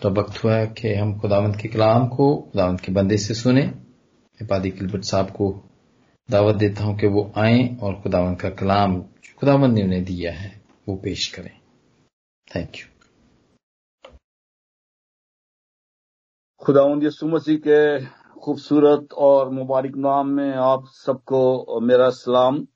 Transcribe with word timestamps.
तो 0.00 0.10
वक्त 0.10 0.42
हुआ 0.44 0.54
है 0.54 0.66
कि 0.78 0.94
हम 0.94 1.18
खुदावंत 1.20 1.56
के 1.56 1.68
कलाम 1.68 2.06
को, 2.08 2.26
खुदावंत 2.42 2.80
के 2.80 2.92
बंदे 2.92 3.16
से 3.18 3.34
सुने। 3.34 3.62
इबादी 4.40 4.70
किलबट 4.70 5.04
साहब 5.04 5.30
को 5.30 5.50
दावत 6.28 6.56
देता 6.56 6.84
हूँ 6.84 6.96
कि 6.98 7.06
वो 7.06 7.32
आए 7.36 7.76
और 7.82 8.00
खुदावंत 8.02 8.40
का 8.40 8.50
कलाम 8.50 9.00
खुदावंत 9.40 9.74
ने 9.74 9.82
उन्हें 9.82 10.04
दिया 10.04 10.32
है, 10.32 10.50
वो 10.88 10.96
पेश 10.96 11.28
करें। 11.34 11.58
थैंक 12.48 12.76
यू 12.76 12.86
खुदावंद 16.62 17.04
यसु 17.04 17.26
मसीह 17.28 17.56
के 17.66 17.80
खूबसूरत 18.40 19.12
और 19.18 19.50
मुबारक 19.50 19.96
नाम 19.96 20.28
में 20.28 20.52
आप 20.52 20.84
सबको 20.94 21.80
मेरा 21.80 22.08
सलाम। 22.10 22.66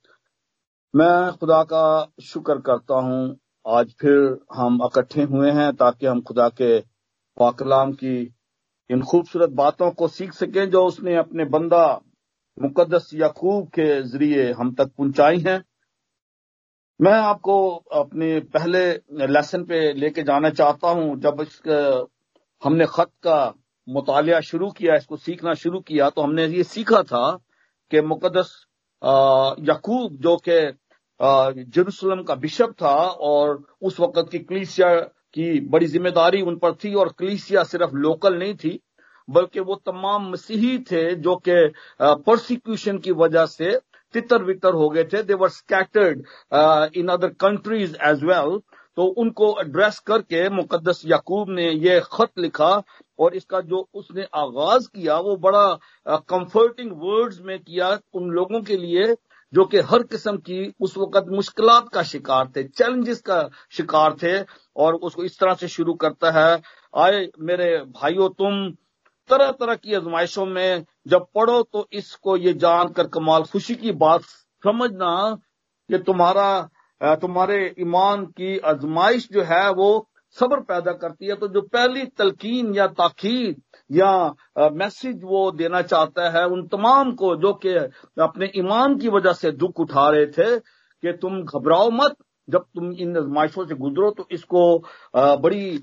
मैं 0.95 1.32
खुदा 1.32 1.62
का 1.62 1.87
शुक्र 2.23 2.59
करता 2.61 3.00
हूँ। 3.00 3.37
आज 3.66 3.95
फिर 4.00 4.16
हम 4.55 4.79
इकट्ठे 4.85 5.23
हुए 5.23 5.50
हैं 5.50 5.73
ताकि 5.77 6.07
हम 6.07 6.21
खुदा 6.21 6.48
के 6.61 6.79
पाकलाम 7.38 7.92
की 7.95 8.16
इन 8.91 9.02
खूबसूरत 9.02 9.51
बातों 9.55 9.91
को 9.92 10.09
सीख 10.09 10.33
सकें 10.34 10.69
जो 10.70 10.84
उसने 10.87 11.16
अपने 11.16 11.45
बंदा 11.46 11.84
मुकदस 12.59 13.10
याकूब 13.15 13.66
के 13.70 13.87
ज़रिए 14.05 14.51
हम 14.52 14.74
तक 14.74 14.91
पहुंचाई 14.98 15.38
हैं। 15.41 15.62
मैं 17.01 17.12
आपको 17.12 17.56
अपने 17.95 18.38
पहले 18.55 18.80
लेसन 19.29 19.65
पे 19.65 19.93
लेके 19.95 20.23
जाना 20.23 20.51
चाहता 20.51 20.88
हूँ, 20.91 21.19
जब 21.20 21.41
इस 21.41 21.60
हमने 22.62 22.87
खत 22.87 23.10
का 23.23 23.55
मुतालिया 23.87 24.41
शुरू 24.41 24.70
किया, 24.70 24.95
इसको 24.96 25.16
सीखना 25.18 25.55
शुरू 25.57 25.80
किया 25.82 26.09
तो 26.10 26.23
हमने 26.23 26.46
ये 26.46 26.65
सीखा 26.65 27.02
था 27.05 27.30
कि 27.91 28.01
मुकदस 28.02 28.51
यकूब 29.68 30.16
जो 30.23 30.37
कि 30.48 30.59
जेरूसलम 31.20 32.23
का 32.23 32.34
बिशप 32.37 32.74
था 32.82 32.96
और 33.29 33.62
उस 33.82 34.01
वक्त 34.01 34.29
की 34.32 34.38
कलीसिया 34.41 34.91
की 35.34 35.60
बड़ी 35.68 35.87
ज़िम्मेदारी 35.87 36.41
उन 36.42 36.56
पर 36.59 36.74
थी 36.84 36.95
और 36.95 37.09
कलीसिया 37.18 37.62
सिर्फ़ 37.64 37.95
लोकल 37.96 38.38
नहीं 38.38 38.54
थी, 38.57 38.79
बल्कि 39.29 39.60
वो 39.60 39.74
तमाम 39.87 40.30
मसीही 40.30 40.79
थे 40.90 41.15
जो 41.16 41.35
कि 41.48 41.57
प्रोसिक्यूशन 42.01 42.98
की 42.98 43.12
वजह 43.15 43.46
से 43.46 43.76
तितर 44.15 44.43
वितर 44.45 44.74
हो 44.74 44.88
गए 44.90 45.04
थे। 45.04 45.23
They 45.23 45.35
were 45.35 45.48
scattered 45.51 46.24
in 46.96 47.09
other 47.09 47.29
countries 47.40 47.96
as 48.04 48.24
well 48.24 48.59
तो 48.96 49.04
उनको 49.23 49.51
एड्रेस 49.60 49.98
करके 50.07 50.48
मुकदस 50.51 51.02
याकूब 51.07 51.51
ने 51.51 51.70
ये 51.70 52.01
खत 52.13 52.30
लिखा 52.38 52.70
और 53.18 53.35
इसका 53.37 53.60
जो 53.63 53.87
उसने 53.95 54.23
आगाज़ 54.35 54.88
किया, 54.88 55.18
वो 55.18 55.37
बड़ा 55.37 56.18
कंफर्टिंग 56.29 56.92
वर्ड्स 56.95 57.40
में 57.40 57.59
किया 57.59 57.98
उन 58.15 58.30
लोगों 58.30 58.60
के 58.63 58.76
लिए 58.76 59.15
जो 59.52 59.65
कि 59.65 59.79
हर 59.80 60.02
किस्म 60.04 60.37
की 60.38 60.73
उस 60.80 60.96
वक्त 60.99 61.29
मुश्किल 61.30 61.68
का 61.93 62.02
शिकार 62.04 62.49
थे 62.57 62.63
चैलेंजेस 62.65 63.21
का 63.21 63.43
शिकार 63.73 64.16
थे 64.22 64.38
और 64.77 64.94
उसको 64.97 65.25
इस 65.25 65.38
तरह 65.38 65.54
से 65.54 65.69
शुरू 65.69 65.94
करता 65.97 66.31
है। 66.31 66.60
आए 66.94 67.27
मेरे 67.41 67.76
भाइयों, 67.93 68.28
तुम 68.31 68.71
तरह 69.31 69.50
तरह 69.53 69.75
की 69.75 69.94
आजमाइशों 69.94 70.44
में 70.47 70.84
जब 71.06 71.26
पढ़ो 71.34 71.62
तो 71.62 71.87
इसको 71.93 72.37
ये 72.37 72.53
जानकर 72.56 73.06
कमाल 73.09 73.43
खुशी 73.43 73.75
की 73.75 73.93
बात 73.94 74.22
समझना 74.62 75.15
कि 75.88 75.99
तुम्हारा 76.00 76.69
तुम्हारे 77.00 77.59
ईमान 77.81 78.25
की 78.32 78.56
आजमाइश 78.59 79.28
जो 79.32 79.43
है 79.44 79.69
वो 79.72 79.88
सब्र 80.37 80.60
पैदा 80.60 80.93
करती 80.93 81.26
है। 81.26 81.34
तो 81.34 81.49
जो 81.49 81.60
पहली 81.62 82.04
तलकीन 82.19 82.75
या 82.75 82.87
ताखीर 82.94 83.53
या 83.91 84.71
मैसेज 84.72 85.21
वो 85.25 85.50
देना 85.53 85.83
चाहता 85.83 86.28
है 86.31 86.44
उन 86.47 86.67
तमाम 86.69 87.12
को 87.15 87.34
जो 87.37 87.53
कि 87.56 87.75
अपने 88.22 88.50
ईमान 88.56 88.97
की 88.99 89.09
वजह 89.11 89.33
से 89.34 89.50
दुख 89.53 89.81
उठा 89.81 90.09
रहे 90.11 90.27
थे 90.28 90.59
कि 90.59 91.12
तुम 91.15 91.43
घबराओ 91.43 91.91
मत। 91.93 92.16
जब 92.49 92.65
तुम 92.75 92.93
इन 92.94 93.16
आजमाइशों 93.16 93.65
से 93.66 93.75
गुजरो 93.77 94.11
तो 94.11 94.27
इसको 94.33 94.61
बड़ी 95.15 95.78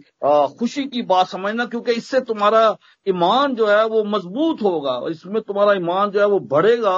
खुशी 0.60 0.84
की 0.86 1.02
बात 1.04 1.28
समझना, 1.28 1.66
क्योंकि 1.66 1.92
इससे 1.94 2.20
तुम्हारा 2.22 2.78
ईमान 3.08 3.56
जो 3.56 3.68
है 3.68 3.86
वो 3.88 4.04
मज़बूत 4.06 4.62
होगा। 4.64 5.00
इसमें 5.10 5.42
तुम्हारा 5.42 5.74
ईमान 5.74 6.12
जो 6.12 6.20
है 6.20 6.28
वो 6.28 6.40
बढ़ेगा 6.48 6.98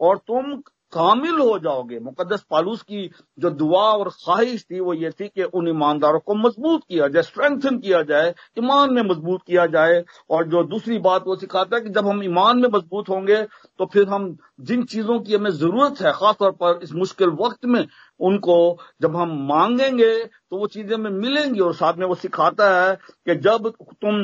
और 0.00 0.18
तुम 0.18 0.54
कामिल 0.92 1.38
हो 1.40 1.58
जाओगे। 1.58 1.98
मुकदस 2.00 2.44
पालूस 2.50 2.82
की 2.82 3.10
जो 3.38 3.50
दुआ 3.52 3.82
और 3.82 4.08
ख्वाहिश 4.10 4.64
थी, 4.64 4.80
वो 4.80 4.94
ये 4.94 5.10
थी 5.10 5.28
कि 5.28 5.42
उन 5.44 5.68
ईमानदारों 5.68 6.20
को 6.20 6.34
मज़बूत 6.36 6.82
किया 6.84 7.08
जाए 7.08 7.22
स्ट्रेंथन 7.22 7.78
किया 7.78 8.02
जाए, 8.04 8.34
ईमान 8.58 8.92
में 8.94 9.02
मज़बूत 9.02 9.42
किया 9.46 9.66
जाए। 9.68 10.02
और 10.30 10.46
जो 10.48 10.62
दूसरी 10.64 10.98
बात 11.00 11.24
वो 11.26 11.36
सिखाता 11.36 11.76
है 11.76 11.82
कि 11.82 11.90
जब 11.90 12.08
हम 12.08 12.22
ईमान 12.24 12.58
में 12.58 12.68
मज़बूत 12.68 13.08
होंगे 13.08 13.42
तो 13.42 13.86
फिर 13.86 14.08
हम 14.08 14.36
जिन 14.62 14.84
चीज़ों 14.84 15.18
की 15.20 15.34
हमें 15.34 15.50
ज़रूरत 15.52 16.00
है, 16.00 16.12
खासतौर 16.12 16.50
पर 16.52 16.80
इस 16.82 16.92
मुश्किल 16.94 17.28
वक्त 17.38 17.64
में, 17.66 17.86
उनको 18.20 18.78
जब 19.02 19.16
हम 19.16 19.30
मांगेंगे 19.48 20.14
तो 20.24 20.56
वो 20.56 20.66
चीज़ें 20.68 20.94
हमें 20.94 21.10
मिलेंगी। 21.12 21.60
और 21.60 21.74
साथ 21.74 21.94
में 21.98 22.06
वो 22.06 22.14
सिखाता 22.16 22.70
है 22.74 22.94
कि 23.26 23.34
जब 23.36 23.68
तुम 23.96 24.22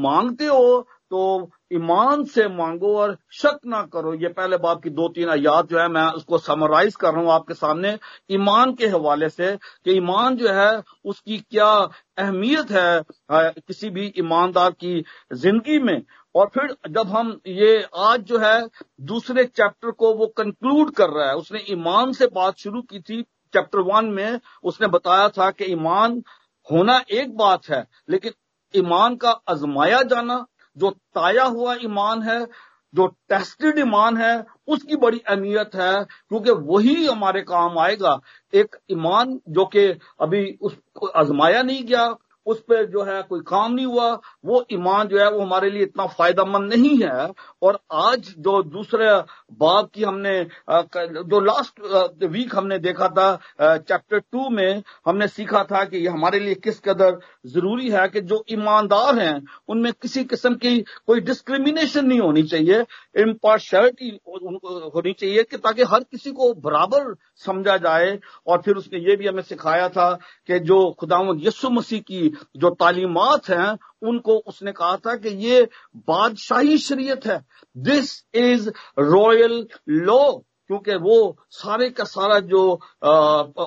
मांगते 0.00 0.46
हो 0.46 0.86
तो 1.10 1.50
ईमान 1.72 2.24
से 2.24 2.46
मांगो 2.48 2.96
और 2.98 3.16
शक 3.32 3.58
ना 3.66 3.82
करो। 3.92 4.12
ये 4.14 4.28
पहले 4.28 4.56
बाप 4.58 4.82
की 4.82 4.90
दो 4.90 5.08
तीन 5.08 5.28
आयात 5.30 5.68
जो 5.68 5.78
है, 5.78 5.88
मैं 5.88 6.06
उसको 6.12 6.38
समराइज 6.38 6.96
कर 6.96 7.12
रहा 7.12 7.22
हूँ 7.22 7.30
आपके 7.32 7.54
सामने। 7.54 7.96
ईमान 8.30 8.72
के 8.74 8.86
हवाले 8.88 9.28
से 9.28 9.56
कि 9.56 9.92
ईमान 9.92 10.36
जो 10.36 10.52
है, 10.52 10.82
उसकी 11.04 11.38
क्या 11.40 11.68
अहमियत 12.18 12.70
है 12.70 13.02
किसी 13.32 13.90
भी 13.90 14.12
ईमानदार 14.18 14.70
की 14.72 15.04
ज़िंदगी 15.32 15.78
में। 15.80 16.02
और 16.34 16.50
फिर 16.54 16.76
जब 16.90 17.08
हम 17.08 17.38
ये 17.46 17.82
आज 17.98 18.20
जो 18.22 18.38
है, 18.38 18.68
दूसरे 19.02 19.44
चैप्टर 19.46 19.90
को 19.90 20.12
वो 20.14 20.26
कंक्लूड 20.36 20.94
कर 20.94 21.10
रहा 21.10 21.28
है, 21.28 21.34
उसने 21.36 21.64
ईमान 21.70 22.12
से 22.12 22.26
बात 22.34 22.58
शुरू 22.58 22.82
की 22.82 23.00
थी 23.00 23.22
चैप्टर 23.54 23.78
वन 23.86 24.06
में, 24.06 24.40
उसने 24.64 24.88
बताया 24.88 25.28
था 25.28 25.50
कि 25.50 25.64
ईमान 25.64 26.22
होना 26.68 27.02
एक 27.10 27.36
बात 27.36 27.68
है, 27.68 27.86
लेकिन 28.08 28.32
ईमान 28.74 29.16
का 29.16 29.30
आजमाया 29.48 30.02
जाना 30.02 30.44
जो 30.76 30.90
ताया 30.90 31.44
हुआ 31.44 31.74
ईमान 31.74 32.22
है, 32.22 32.46
जो 32.94 33.06
टेस्टेड 33.06 33.78
ईमान 33.78 34.16
है, 34.16 34.44
उसकी 34.66 34.96
बड़ी 34.96 35.18
अहमियत 35.18 35.70
है, 35.74 36.04
क्योंकि 36.04 36.50
वही 36.50 37.06
हमारे 37.06 37.42
काम 37.42 37.78
आएगा। 37.78 38.20
एक 38.54 38.76
ईमान 38.90 39.40
जो 39.48 39.64
कि 39.64 39.86
अभी 40.20 40.58
उसको 40.60 41.06
आजमाया 41.06 41.62
नहीं 41.62 41.84
गया 41.84 42.14
उस 42.46 42.60
पर 42.60 42.84
जो 42.86 43.02
है 43.04 43.20
कोई 43.22 43.40
काम 43.46 43.72
नहीं 43.72 43.86
हुआ। 43.86 44.12
वो 44.44 44.64
ईमान 44.72 45.08
जो 45.08 45.18
है 45.18 45.30
वो 45.30 45.40
हमारे 45.40 45.70
लिए 45.70 45.82
इतना 45.82 46.06
फ़ायदेमंद 46.08 46.72
नहीं 46.72 46.96
है। 46.98 47.28
और 47.62 47.78
आज 47.92 48.34
जो 48.38 48.62
दूसरे 48.64 49.10
बाब 49.60 49.88
की 49.94 50.02
हमने 50.02 50.32
जो 50.70 51.40
लास्ट 51.40 52.24
वीक 52.24 52.54
हमने 52.56 52.78
देखा 52.78 53.08
था 53.08 53.28
चैप्टर 53.60 54.18
टू 54.20 54.48
में 54.50 54.82
हमने 55.06 55.28
सीखा 55.28 55.62
था 55.64 55.84
कि 55.84 55.98
ये 55.98 56.08
हमारे 56.08 56.38
लिए 56.40 56.54
किस 56.56 56.80
कदर 56.80 57.18
ज़रूरी 57.46 57.90
है 57.90 58.06
कि 58.08 58.20
जो 58.22 58.42
ईमानदार 58.52 59.18
हैं, 59.18 59.42
उनमें 59.68 59.92
किसी 59.92 60.24
किस्म 60.24 60.54
की 60.56 60.78
कोई 61.06 61.20
डिस्क्रिमिनेशन 61.20 62.06
नहीं 62.06 62.20
होनी 62.20 62.42
चाहिए। 62.44 62.80
इम्पार्शलिटी 63.18 64.08
होनी 64.28 65.12
चाहिए 65.12 65.42
कि 65.42 65.56
ताकि 65.58 65.82
हर 65.84 66.04
किसी 66.04 66.30
को 66.32 66.52
बराबर 66.60 67.14
समझा 67.44 67.76
जाए। 67.78 68.18
और 68.46 68.62
फिर 68.62 68.76
उसने 68.76 68.98
ये 69.00 69.16
भी 69.16 69.26
हमें 69.26 69.42
सिखाया 69.42 69.88
था 69.88 70.12
कि 70.48 70.58
जो 70.60 70.78
खुदा 71.00 71.18
यसु 71.40 71.70
मसीह 71.70 72.00
की 72.02 72.29
जो 72.56 72.70
तालीमत 72.70 73.48
हैं, 73.48 73.78
उनको 74.02 74.36
उसने 74.38 74.72
कहा 74.72 74.96
था 74.96 75.16
कि 75.16 75.28
ये 75.46 75.68
बादशाही 75.96 76.78
शरीयत 76.78 77.26
है। 77.26 77.44
दिस 77.76 78.24
इज़ 78.34 78.70
रॉयल 78.98 79.66
लॉ 79.88 80.32
क्योंकि 80.70 80.94
वो 80.94 81.36
सारे 81.50 81.88
का 81.90 82.04
सारा 82.04 82.38
जो 82.40 82.60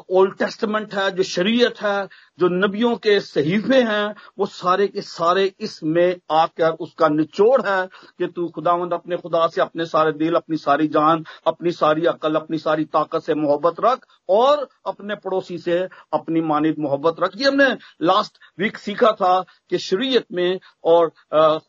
ओल्ड 0.09 0.37
टेस्टमेंट 0.37 0.93
है, 0.95 1.11
जो 1.11 1.23
शरीयत 1.23 1.81
है 1.81 2.07
जो 2.39 2.47
नबियों 2.49 2.95
के 2.95 3.19
सहीफे 3.19 3.81
हैं, 3.83 4.15
वो 4.39 4.45
सारे 4.45 4.87
के 4.87 5.01
सारे 5.01 5.51
इसमें 5.59 6.15
आकर 6.31 6.71
उसका 6.79 7.07
निचोड़ 7.09 7.61
है 7.61 7.85
कि 8.19 8.27
तू 8.27 8.47
खुदावंद 8.47 8.93
अपने 8.93 9.17
खुदा 9.17 9.47
से 9.47 9.61
अपने 9.61 9.85
सारे 9.85 10.11
दिल, 10.13 10.35
अपनी 10.35 10.57
सारी 10.57 10.87
जान, 10.87 11.23
अपनी 11.47 11.71
सारी 11.71 12.05
अकल, 12.05 12.35
अपनी 12.35 12.57
सारी 12.57 12.85
ताकत 12.85 13.23
से 13.23 13.35
मोहब्बत 13.35 13.75
रख 13.85 14.05
और 14.29 14.67
अपने 14.85 15.15
पड़ोसी 15.15 15.57
से 15.57 15.79
अपनी 16.13 16.41
मानिद 16.43 16.75
मोहब्बत 16.79 17.15
रख। 17.19 17.37
ये 17.37 17.47
हमने 17.47 17.69
लास्ट 18.01 18.37
वीक 18.59 18.77
सीखा 18.77 19.11
था 19.11 19.39
कि 19.69 19.77
शरीयत 19.79 20.25
में 20.31 20.59
और 20.83 21.11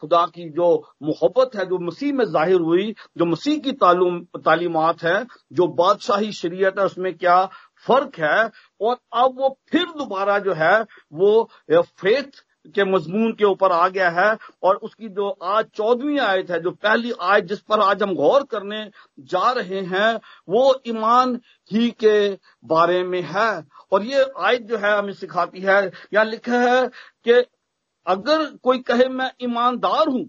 खुदा 0.01 0.25
की 0.27 0.49
जो 0.51 0.73
मोहब्बत 1.03 1.57
है, 1.57 1.67
जो 1.67 1.79
मसीह 1.79 2.13
में 2.15 2.25
ज़ाहिर 2.25 2.61
हुई, 2.61 2.95
जो 3.19 3.25
मसीह 3.25 3.59
की 3.59 3.73
तालीमत 3.73 5.03
है, 5.03 5.25
जो 5.53 5.67
बादशाही 5.75 6.33
शरीयत 6.33 6.79
है, 6.79 6.85
उसमें 6.85 7.17
क्या 7.17 7.45
फ़र्क 7.87 8.19
है? 8.19 8.51
और 8.85 8.99
अब 9.15 9.39
वो 9.39 9.49
फिर 9.69 9.85
दोबारा 9.99 10.39
जो 10.39 10.53
है, 10.55 10.81
वो 11.13 11.49
फेथ 11.73 12.45
के 12.75 12.85
मजमून 12.85 13.33
के 13.33 13.45
ऊपर 13.45 13.73
आ 13.73 13.89
गया 13.89 14.09
है 14.11 14.37
और 14.63 14.77
उसकी 14.77 15.09
जो 15.09 15.29
आज 15.43 15.65
चौदहवीं 15.75 16.19
आयत 16.21 16.51
है, 16.51 16.61
जो 16.61 16.71
पहली 16.73 17.13
आयत 17.23 17.45
जिस 17.45 17.61
पर 17.61 17.81
आज 17.81 18.03
हम 18.03 18.15
गौर 18.15 18.45
करने 18.45 18.85
जा 19.21 19.51
रहे 19.53 19.81
हैं, 19.83 20.15
वो 20.49 20.83
ईमान 20.87 21.35
ही 21.71 21.91
के 22.01 22.39
बारे 22.65 23.03
में 23.05 23.21
है। 23.25 23.51
और 23.93 24.05
ये 24.05 24.25
आयत 24.39 24.63
जो 24.63 24.77
है 24.77 24.97
हमें 24.99 25.13
सिखाती 25.13 25.61
है, 25.61 25.91
या 26.15 26.23
लिखा 26.23 26.61
है 26.61 26.87
कि 27.27 27.45
अगर 28.07 28.47
कोई 28.57 28.79
कहे 28.81 29.09
मैं 29.09 29.31
ईमानदार 29.43 30.09
हूँ, 30.09 30.29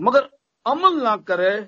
मगर 0.00 0.28
अमल 0.66 1.02
ना 1.02 1.16
करे 1.16 1.60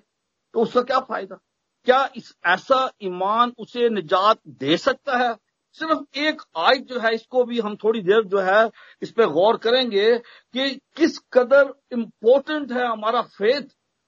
तो 0.55 0.61
उसका 0.61 0.83
क्या 0.83 0.99
फ़ायदा? 1.01 1.39
क्या 1.87 2.09
इस 2.17 2.35
ऐसा 2.47 2.91
ईमान 3.03 3.53
उसे 3.59 3.89
निजात 3.91 4.39
दे 4.49 4.77
सकता 4.77 5.17
है? 5.19 5.35
सिर्फ़ 5.75 6.19
एक 6.19 6.43
आयत 6.57 6.87
जो 6.87 7.01
है, 7.01 7.15
इसको 7.15 7.45
भी 7.45 7.61
हम 7.61 7.77
थोड़ी 7.77 8.01
देर 8.01 8.25
जो 8.25 8.39
है, 8.39 8.71
इस 9.03 9.11
पर 9.11 9.27
गौर 9.27 9.57
करेंगे 9.57 10.19
कि 10.53 10.81
किस 10.97 11.19
कदर 11.19 11.75
इंपॉर्टेंट 11.93 12.73
है 12.73 12.87
हमारा 12.87 13.23
फेथ 13.23 13.63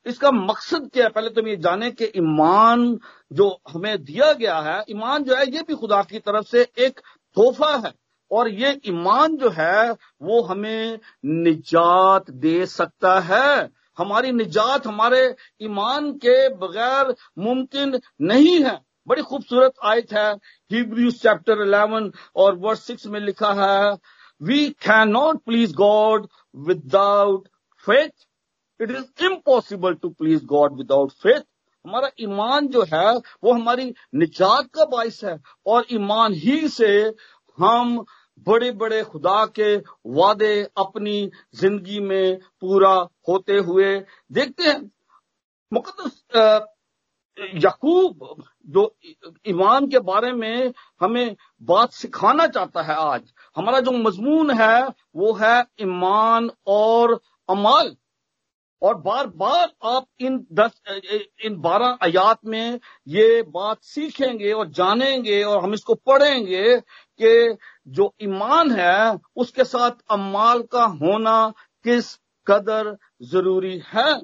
इसका 0.06 0.30
मकसद 0.30 0.90
क्या 0.92 1.04
है? 1.04 1.10
पहले 1.10 1.30
तो 1.30 1.42
हम 1.42 1.48
ये 1.48 1.56
जाने 1.56 1.90
कि 1.90 2.04
ईमान 2.04 2.98
जो 3.32 3.60
हमें 3.68 4.04
दिया 4.04 4.32
गया 4.32 4.58
है, 4.58 4.84
ईमान 4.90 5.24
जो 5.24 5.34
है, 5.34 5.46
ये 5.46 5.62
भी 5.62 5.74
खुदा 5.74 6.02
की 6.02 6.18
तरफ़ 6.18 6.46
से 6.46 6.68
एक 6.78 7.00
तोहफा 7.34 7.76
है। 7.86 7.92
और 8.30 8.48
ये 8.48 8.80
ईमान 8.86 9.36
जो 9.36 9.50
है, 9.50 9.90
वो 10.22 10.42
हमें 10.42 10.98
निजात 11.24 12.30
दे 12.30 12.66
सकता 12.66 13.20
है। 13.20 13.70
हमारी 13.98 14.32
निजात 14.32 14.86
हमारे 14.86 15.36
ईमान 15.62 16.12
के 16.12 16.48
बगैर 16.48 17.14
मुमकिन 17.38 18.00
नहीं 18.20 18.64
है। 18.64 18.80
बड़ी 19.06 19.22
खूबसूरत 19.22 19.72
आयत 19.84 20.12
है। 20.12 20.32
हिब्रूज 20.70 21.20
चैप्टर 21.22 21.64
11 21.64 22.10
और 22.36 22.56
वर्स 22.58 22.86
6 22.86 23.06
में 23.06 23.20
लिखा 23.20 23.52
है 23.54 23.96
we 24.40 24.68
can 24.82 25.08
not 25.08 25.42
please 25.44 25.74
God 25.74 26.26
without 26.66 27.48
faith 27.86 28.26
it 28.80 28.90
is 28.90 29.24
impossible 29.24 29.94
to 29.94 30.08
please 30.10 30.44
God 30.46 30.76
without 30.76 31.12
faith 31.12 31.40
हमारा 31.84 32.10
ईमान 32.20 32.66
जो 32.68 32.82
है, 32.92 33.16
वो 33.16 33.52
हमारी 33.52 33.92
निजात 34.14 34.68
का 34.74 34.84
बायस 34.84 35.22
है 35.24 35.38
और 35.66 35.84
ईमान 35.92 36.32
ही 36.34 36.68
से 36.68 36.88
हम 37.58 37.98
बड़े 38.46 38.70
बड़े 38.72 39.02
खुदा 39.02 39.44
के 39.58 39.76
वादे 40.16 40.52
अपनी 40.76 41.30
ज़िंदगी 41.54 42.00
में 42.00 42.38
पूरा 42.60 42.94
होते 43.28 43.58
हुए 43.58 43.94
देखते 44.32 44.64
हैं। 44.64 44.90
मुकदस 45.72 46.22
यकूब 47.38 48.44
जो 48.66 48.96
ईमान 49.46 49.86
के 49.88 49.98
बारे 49.98 50.32
में 50.32 50.72
हमें 51.00 51.36
बात 51.62 51.92
सिखाना 51.92 52.46
चाहता 52.46 52.82
है 52.82 52.94
आज, 52.94 53.22
हमारा 53.56 53.80
जो 53.80 53.90
मजमून 53.90 54.50
है, 54.50 54.82
वो 55.16 55.32
है 55.32 55.60
ईमान 55.80 56.50
और 56.66 57.20
अमाल। 57.48 57.96
और 58.82 58.94
बार 58.94 59.26
बार 59.26 59.68
आप 59.84 60.06
इन 60.20 60.46
दस, 60.52 60.80
इन 61.44 61.56
बारह 61.56 61.98
आयात 62.02 62.38
में 62.44 62.80
ये 63.08 63.42
बात 63.42 63.82
सीखेंगे 63.82 64.52
और 64.52 64.68
जानेंगे 64.68 65.42
और 65.42 65.62
हम 65.64 65.74
इसको 65.74 65.94
पढ़ेंगे 65.94 66.76
कि 67.20 67.56
जो 67.88 68.14
ईमान 68.22 68.70
है, 68.70 69.18
उसके 69.36 69.64
साथ 69.64 69.90
अमाल 70.10 70.62
का 70.62 70.84
होना 70.84 71.52
किस 71.84 72.14
कदर 72.46 72.96
ज़रूरी 73.22 73.82
है। 73.94 74.14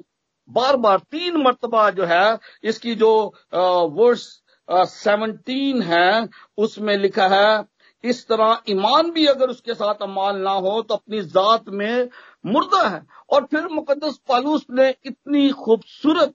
बार 0.49 0.75
बार 0.77 0.99
तीन 1.11 1.37
मरतबा 1.43 1.89
जो 1.91 2.05
है, 2.05 2.37
इसकी 2.63 2.95
जो 2.95 3.11
वर्ष 3.53 4.25
सेवनटीन 4.69 5.81
है, 5.81 6.27
उसमें 6.57 6.95
लिखा 6.97 7.27
है, 7.27 7.65
इस 8.03 8.27
तरह 8.27 8.61
ईमान 8.69 9.11
भी 9.11 9.25
अगर 9.25 9.49
उसके 9.49 9.73
साथ 9.73 10.01
अमाल 10.03 10.37
ना 10.37 10.51
हो 10.51 10.81
तो 10.81 10.93
अपनी 10.95 11.21
जात 11.23 11.69
में 11.71 12.09
मुर्दा 12.45 12.87
है। 12.87 13.01
और 13.31 13.45
फिर 13.51 13.67
मुकदस 13.69 14.19
पालूस 14.29 14.65
ने 14.71 14.89
इतनी 15.05 15.49
खूबसूरत 15.55 16.33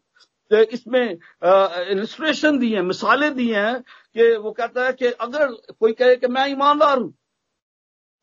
इसमें 0.50 1.04
इलस्ट्रेशन 1.04 2.58
दी 2.58 2.72
है, 2.72 2.82
मिसालें 2.82 3.34
दी 3.34 3.49
हैं, 3.50 3.81
कि 3.81 4.37
वो 4.37 4.50
कहता 4.52 4.84
है 4.87 4.93
कि 4.93 5.06
अगर 5.06 5.46
कोई 5.81 5.93
कहे 5.93 6.16
कि 6.16 6.26
मैं 6.28 6.46
ईमानदार 6.49 6.99
हूँ, 6.99 7.12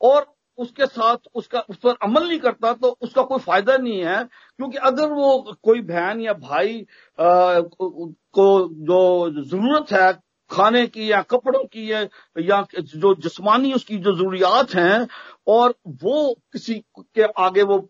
और 0.01 0.34
उसके 0.57 0.85
साथ 0.85 1.17
उसका 1.35 1.59
उस 1.59 1.77
पर 1.77 1.95
अमल 2.03 2.27
नहीं 2.27 2.39
करता 2.39 2.73
तो 2.73 2.97
उसका 3.01 3.21
कोई 3.23 3.39
फ़ायदा 3.39 3.77
नहीं 3.77 3.99
है। 4.03 4.23
क्योंकि 4.23 4.77
अगर 4.77 5.11
वो 5.11 5.55
कोई 5.63 5.81
बहन 5.81 6.21
या 6.21 6.33
भाई 6.33 6.79
आ, 7.19 7.59
को 7.81 8.47
जो 8.85 9.43
ज़रूरत 9.43 9.91
है 9.91 10.11
खाने 10.51 10.85
की 10.87 11.11
या 11.11 11.21
कपड़ों 11.21 11.63
की 11.63 11.91
या, 11.91 12.01
या 12.39 12.65
जो 12.73 13.13
जिस्मानी 13.15 13.73
उसकी 13.73 13.97
जो 13.97 14.15
जरूरियात 14.15 14.73
हैं 14.75 15.07
और 15.47 15.73
वो 16.03 16.33
किसी 16.53 16.73
के 16.99 17.23
आगे 17.23 17.63
वो 17.63 17.87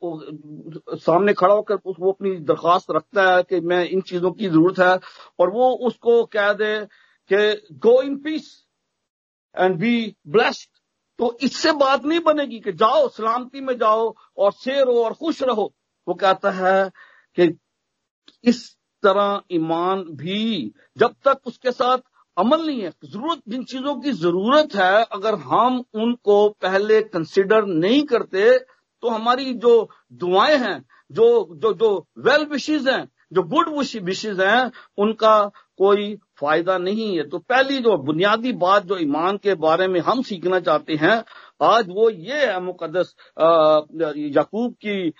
सामने 0.95 1.33
खड़ा 1.33 1.53
होकर 1.53 1.75
वो 1.75 2.11
अपनी 2.11 2.35
दरखास्त 2.45 2.91
रखता 2.91 3.35
है 3.35 3.43
कि 3.43 3.59
मैं 3.61 3.83
इन 3.89 4.01
चीज़ों 4.01 4.31
की 4.31 4.49
ज़रूरत 4.49 4.79
है 4.79 4.99
और 5.39 5.49
वो 5.49 5.69
उसको 5.87 6.23
कह 6.25 6.53
दे 6.53 6.79
कि 7.31 7.77
go 7.79 8.01
in 8.01 8.17
peace 8.17 8.47
and 9.55 9.75
be 9.75 10.15
blessed 10.27 10.69
तो 11.19 11.37
इससे 11.41 11.71
बात 11.73 12.05
नहीं 12.05 12.19
बनेगी 12.19 12.59
कि 12.59 12.71
जाओ, 12.73 13.07
सलामती 13.09 13.61
में 13.61 13.77
जाओ 13.77 14.13
और 14.37 14.51
शेर 14.53 14.87
हो 14.87 15.03
और 15.03 15.13
खुश 15.13 15.41
रहो। 15.43 15.71
वो 16.07 16.13
कहता 16.13 16.51
है 16.51 16.89
कि 17.37 17.57
इस 18.43 18.75
तरह 19.03 19.41
ईमान 19.51 20.03
भी 20.15 20.73
जब 20.97 21.15
तक 21.25 21.39
उसके 21.47 21.71
साथ 21.71 21.97
अमल 22.37 22.65
नहीं 22.67 22.81
है, 22.81 22.89
ज़रूरत, 23.05 23.41
जिन 23.47 23.63
चीज़ों 23.63 23.95
की 24.01 24.11
ज़रूरत 24.11 24.75
है, 24.75 25.03
अगर 25.03 25.35
हम 25.35 25.83
उनको 25.93 26.47
पहले 26.61 27.01
कंसिडर 27.03 27.65
नहीं 27.65 28.03
करते 28.03 28.57
तो 29.03 29.09
हमारी 29.09 29.53
जो 29.53 29.89
दुआएँ 30.13 30.57
हैं, 30.57 30.83
जो 31.11 31.27
जो 31.53 31.73
जो 31.73 32.07
वेल 32.17 32.45
विशेज 32.45 32.87
हैं, 32.87 33.07
जो 33.33 33.43
गुड 33.43 33.69
विशेज 34.03 34.39
हैं, 34.41 34.71
उनका 34.97 35.45
कोई 35.77 36.17
फ़ायदा 36.39 36.77
नहीं 36.77 37.15
है। 37.17 37.23
तो 37.29 37.37
पहली 37.39 37.77
जो 37.79 37.97
बुनियादी 38.03 38.51
बात 38.55 38.85
जो 38.85 38.97
ईमान 38.99 39.37
के 39.37 39.53
बारे 39.57 39.87
में 39.87 39.99
हम 40.01 40.21
सीखना 40.23 40.59
चाहते 40.59 40.95
हैं, 40.95 41.23
आज 41.63 41.85
वो 41.89 42.09
ये 42.09 42.45
है 42.45 42.59
मुकदस 42.61 43.13
यकूब 43.37 44.73
की 44.85 45.13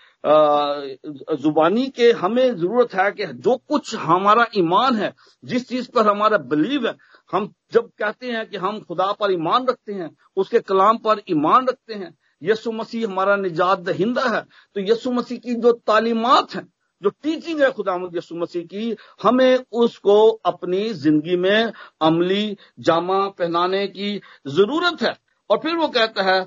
जुबानी 1.37 1.87
के 1.89 2.11
हमें 2.13 2.55
ज़रूरत 2.55 2.93
है 2.95 3.11
कि 3.11 3.25
जो 3.25 3.55
कुछ 3.69 3.95
हमारा 3.97 4.45
ईमान 4.57 4.95
है, 4.95 5.13
जिस 5.43 5.67
चीज़ 5.69 5.89
पर 5.91 6.07
हमारा 6.07 6.37
बिलीव 6.45 6.87
है, 6.87 6.95
हम 7.33 7.51
जब 7.73 7.89
कहते 7.99 8.31
हैं 8.31 8.45
कि 8.49 8.57
हम 8.57 8.79
खुदा 8.79 9.11
पर 9.13 9.31
ईमान 9.33 9.65
रखते 9.67 9.93
हैं, 9.93 10.09
उसके 10.37 10.59
कलाम 10.61 10.97
पर 10.97 11.21
ईमान 11.29 11.67
रखते 11.67 11.93
हैं 11.93 12.13
यसु 12.41 12.71
मसीह 12.71 13.07
हमारा 13.07 13.35
निजात 13.35 13.79
दहिंदा 13.79 14.21
है 14.29 14.41
तो 14.75 14.81
यसु 14.83 15.11
मसीह 15.11 15.37
की 15.37 15.53
जो 15.55 15.71
तालीमत 15.87 16.55
है 16.55 16.61
जो 17.05 17.09
टीचिंग 17.23 17.61
है 17.61 17.71
खुदा 17.71 17.95
यसु 18.15 18.35
मसीह 18.35 18.63
की, 18.65 18.95
हमें 19.23 19.63
उसको 19.73 20.17
अपनी 20.45 20.83
ज़िंदगी 20.95 21.35
में 21.37 21.71
अमली, 22.01 22.57
जामा 22.79 23.27
पहनाने 23.29 23.85
की 23.87 24.11
ज़रूरत 24.47 25.01
है। 25.01 25.15
और 25.49 25.57
फिर 25.63 25.75
वो 25.75 25.87
कहता 25.89 26.23
है 26.23 26.39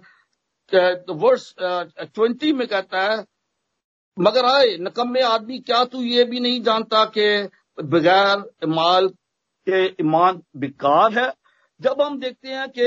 वर्ष 1.10 1.52
ट्वेंटी 1.60 2.52
में 2.52 2.66
कहता 2.68 3.02
है, 3.02 3.24
मगर 4.16 4.44
आए, 4.46 4.76
नकम्मे 4.80 5.20
आदमी, 5.22 5.58
क्या 5.60 5.84
तू 5.84 6.02
ये 6.02 6.24
भी 6.24 6.40
नहीं 6.40 6.62
जानता 6.62 7.04
कि 7.16 7.48
बगैर 7.78 8.66
माल 8.68 9.08
के 9.66 9.84
ईमान 10.02 10.42
बेकार 10.56 11.18
है? 11.18 11.32
जब 11.80 12.00
हम 12.02 12.18
देखते 12.20 12.48
हैं 12.48 12.68
कि 12.68 12.86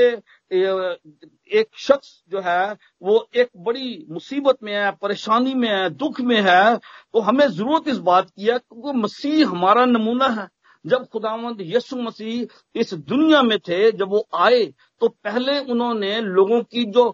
एक 0.52 1.66
शख्स 1.78 2.08
जो 2.32 2.40
है, 2.40 2.72
वो 3.02 3.26
एक 3.34 3.48
बड़ी 3.58 4.06
मुसीबत 4.10 4.58
में 4.62 4.72
है, 4.74 4.90
परेशानी 4.92 5.54
में 5.54 5.68
है, 5.68 5.88
दुख 5.90 6.20
में 6.22 6.40
है 6.40 6.76
तो 6.76 7.20
हमें 7.20 7.46
ज़रूरत 7.48 7.88
इस 7.88 7.98
बात 8.00 8.30
की 8.30 8.44
है, 8.44 8.58
क्योंकि 8.58 8.98
मसीह 8.98 9.48
हमारा 9.48 9.84
नमूना 9.86 10.28
है। 10.30 10.48
जब 10.84 11.06
खुदावंद 11.08 11.58
यसु 11.62 11.96
मसीह 11.98 12.80
इस 12.80 12.92
दुनिया 12.94 13.42
में 13.42 13.58
थे, 13.58 13.90
जब 13.92 14.08
वो 14.08 14.26
आए 14.36 14.64
तो 15.00 15.08
पहले 15.08 15.58
उन्होंने 15.62 16.20
लोगों 16.20 16.60
की 16.62 16.84
जो 16.86 17.10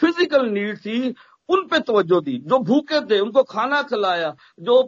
फ़िज़िकल 0.00 0.46
नीड 0.48 0.78
थी, 0.78 1.14
उन 1.48 1.66
पे 1.66 1.78
तवज्जो 1.80 2.20
दी। 2.20 2.38
जो 2.40 2.58
भूखे 2.60 3.00
थे, 3.06 3.18
उनको 3.20 3.42
खाना 3.44 3.82
खिलाया, 3.82 4.34
जो 4.60 4.82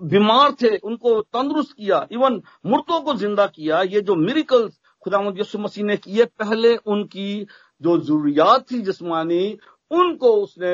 बीमार 0.00 0.52
थे, 0.52 0.76
उनको 0.78 1.20
तंदुरुस्त 1.22 1.72
किया, 1.72 2.06
इवन 2.12 2.40
मुर्दों 2.66 3.00
को 3.00 3.14
ज़िंदा 3.16 3.46
किया, 3.48 3.80
ये 3.84 4.00
जो 4.00 4.14
मिरिकल 4.16 4.68
खुदा 5.02 5.20
मसीह 5.58 5.84
ने 5.84 5.96
किए 5.96 6.24
पहले 6.24 6.76
उनकी 6.76 7.46
जो 7.82 7.98
जरूरियात 7.98 8.70
थी 8.72 8.80
जिसमानी 8.80 9.58
उनको 9.90 10.32
उसने 10.32 10.70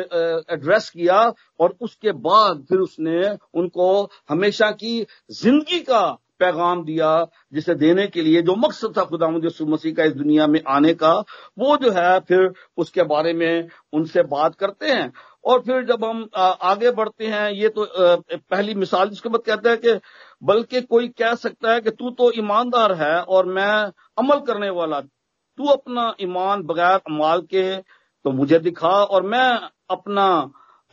एड्रेस 0.54 0.90
किया 0.90 1.20
और 1.60 1.76
उसके 1.80 2.12
बाद 2.12 2.64
फिर 2.68 2.78
उसने 2.78 3.36
उनको 3.54 4.10
हमेशा 4.28 4.70
की 4.70 5.06
ज़िंदगी 5.30 5.80
का 5.80 6.18
पैगाम 6.38 6.82
दिया, 6.84 7.26
जिसे 7.52 7.74
देने 7.74 8.06
के 8.06 8.22
लिए 8.22 8.40
जो 8.42 8.54
मकसद 8.56 8.94
था 8.96 9.04
खुदा 9.04 9.26
यसु 9.44 9.66
मसीह 9.66 9.94
का 9.94 10.04
इस 10.04 10.12
दुनिया 10.12 10.46
में 10.46 10.60
आने 10.68 10.94
का, 10.94 11.12
वो 11.58 11.76
जो 11.76 11.90
है 11.90 12.18
फिर 12.20 12.52
उसके 12.76 13.02
बारे 13.02 13.32
में 13.32 13.68
उनसे 13.92 14.22
बात 14.22 14.54
करते 14.54 14.86
हैं। 14.86 15.12
और 15.44 15.60
फिर 15.60 15.84
जब 15.86 16.04
हम 16.04 16.28
आगे 16.36 16.90
बढ़ते 16.92 17.26
हैं, 17.26 17.50
ये 17.50 17.68
तो 17.68 17.86
पहली 17.96 18.74
मिसाल 18.74 19.08
जिसके 19.08 19.28
बाद 19.28 19.40
कहते 19.46 19.68
हैं 19.68 19.78
कि 19.78 19.98
बल्कि 20.42 20.80
कोई 20.82 21.08
कह 21.10 21.34
सकता 21.36 21.72
है 21.72 21.80
कि 21.80 21.90
तू 21.92 22.10
तो 22.12 22.30
ईमानदार 22.38 22.92
है 22.94 23.20
और 23.20 23.46
मैं 23.48 23.72
अमल 24.18 24.40
करने 24.46 24.70
वाला, 24.70 25.00
तू 25.00 25.66
अपना 25.66 26.14
ईमान 26.20 26.62
बगैर 26.62 27.00
अमाल 27.08 27.40
के 27.44 27.76
तो 27.76 28.30
मुझे 28.32 28.58
दिखा 28.60 28.88
और 28.88 29.22
मैं 29.24 29.48
अपना 29.90 30.26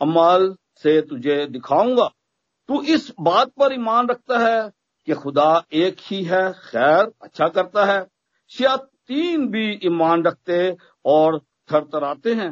अमाल 0.00 0.54
से 0.82 1.00
तुझे 1.02 1.44
दिखाऊँगा। 1.46 2.10
तू 2.68 2.80
इस 2.84 3.12
बात 3.20 3.48
पर 3.60 3.72
ईमान 3.72 4.08
रखता 4.08 4.38
है 4.38 4.70
कि 5.08 5.12
खुदा 5.14 5.62
एक 5.74 5.96
ही 6.02 6.22
है, 6.24 6.50
खैर 6.52 7.12
अच्छा 7.22 7.48
करता 7.48 7.84
है। 7.84 8.00
तीन 9.08 9.46
भी 9.50 9.80
ईमान 9.84 10.22
रखते 10.24 10.76
और 11.04 11.38
थरथराते 11.70 12.34
हैं। 12.34 12.50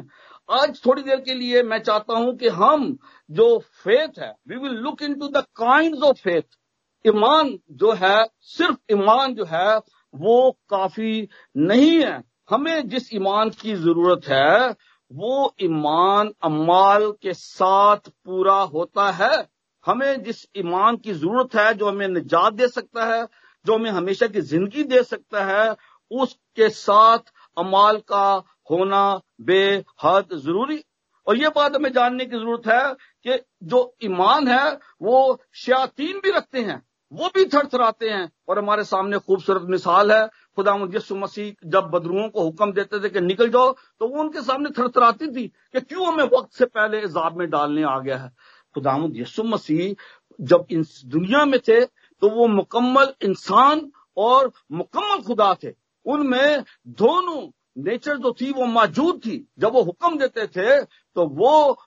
आज 0.51 0.81
थोड़ी 0.85 1.01
देर 1.01 1.19
के 1.19 1.33
लिए 1.33 1.63
मैं 1.63 1.79
चाहता 1.79 2.13
हूँ 2.13 2.37
कि 2.37 2.47
हम 2.47 2.97
जो 3.29 3.59
फेथ 3.59 4.19
है 4.19 4.35
we 4.47 4.55
will 4.55 4.71
look 4.71 5.01
into 5.13 5.27
the 5.27 5.45
kind 5.55 6.03
of 6.03 6.17
faith 6.17 6.57
ईमान 7.07 7.59
जो 7.71 7.91
है, 7.91 8.25
सिर्फ़ 8.41 8.77
ईमान 8.91 9.33
जो 9.35 9.45
है, 9.45 9.77
वो 10.13 10.57
काफ़ी 10.69 11.27
नहीं 11.57 12.03
है। 12.03 12.23
हमें 12.49 12.87
जिस 12.89 13.13
ईमान 13.13 13.49
की 13.49 13.73
ज़रूरत 13.75 14.27
है, 14.27 14.69
वो 15.11 15.55
ईमान 15.61 16.33
अमाल 16.43 17.11
के 17.11 17.33
साथ 17.33 17.97
पूरा 17.97 18.55
होता 18.55 19.11
है। 19.11 19.47
हमें 19.85 20.23
जिस 20.23 20.45
ईमान 20.57 20.97
की 20.97 21.13
ज़रूरत 21.13 21.55
है, 21.55 21.73
जो 21.73 21.89
हमें 21.89 22.07
निजात 22.07 22.53
दे 22.53 22.67
सकता 22.67 23.05
है, 23.05 23.27
जो 23.65 23.75
हमें 23.75 23.91
हमेशा 23.91 24.27
की 24.27 24.41
ज़िंदगी 24.41 24.83
दे 24.83 25.03
सकता 25.03 25.45
है, 25.45 25.75
उसके 26.11 26.69
साथ 26.69 27.19
अमाल 27.57 27.97
का 27.97 28.43
होना 28.71 29.19
बेहद 29.41 30.35
ज़रूरी। 30.35 30.83
और 31.27 31.37
ये 31.37 31.49
बात 31.55 31.75
हमें 31.75 31.91
जानने 31.93 32.25
की 32.25 32.37
ज़रूरत 32.37 32.67
है 32.67 32.93
कि 33.25 33.43
जो 33.63 33.79
ईमान 34.03 34.47
है, 34.47 34.71
वो 35.01 35.39
शयातीन 35.55 36.19
भी 36.19 36.31
रखते 36.31 36.61
हैं, 36.61 36.81
वो 37.11 37.27
भी 37.35 37.45
थरथराते 37.45 38.09
हैं। 38.09 38.31
और 38.49 38.59
हमारे 38.59 38.83
सामने 38.83 39.17
खूबसूरत 39.19 39.61
मिसाल 39.69 40.11
है 40.11 40.25
खुदा 40.55 40.75
यसु 40.95 41.15
मसीह 41.15 41.69
जब 41.69 41.89
बदरुओं 41.89 42.27
को 42.29 42.43
हुक्म 42.43 42.71
देते 42.73 42.99
थे 42.99 43.09
कि 43.09 43.21
निकल 43.21 43.49
जाओ 43.49 43.71
तो 43.71 44.07
वो 44.07 44.21
उनके 44.21 44.41
सामने 44.41 44.69
थरथराती 44.77 45.27
थी 45.27 45.47
कि 45.47 45.81
क्यों 45.81 46.07
हमें 46.07 46.23
वक्त 46.25 46.53
से 46.53 46.65
पहले 46.67 47.01
इजाब 47.01 47.37
में 47.37 47.49
डालने 47.49 47.83
आ 47.83 47.97
गया 47.99 48.17
है। 48.17 48.29
खुदा 48.75 48.97
यसु 49.13 49.43
मसीह 49.43 49.95
जब 50.39 50.65
इस 50.71 51.01
दुनिया 51.05 51.45
में 51.45 51.59
थे 51.59 51.79
तो 51.85 52.29
वो 52.29 52.47
मुकम्मल 52.49 53.13
इंसान 53.23 53.91
और 54.17 54.51
मुकम्मल 54.71 55.21
खुदा 55.21 55.53
थे। 55.63 55.73
उनमें 56.05 56.63
दोनों 56.87 57.39
नेचर 57.77 58.17
जो 58.17 58.31
थी, 58.33 58.51
वो 58.51 58.65
मौजूद 58.67 59.21
थी। 59.25 59.45
जब 59.59 59.73
वो 59.73 59.81
हुक्म 59.83 60.17
देते 60.17 60.47
थे 60.47 60.81
तो 60.81 61.25
वो 61.27 61.77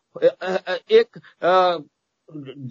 एक 0.93 1.19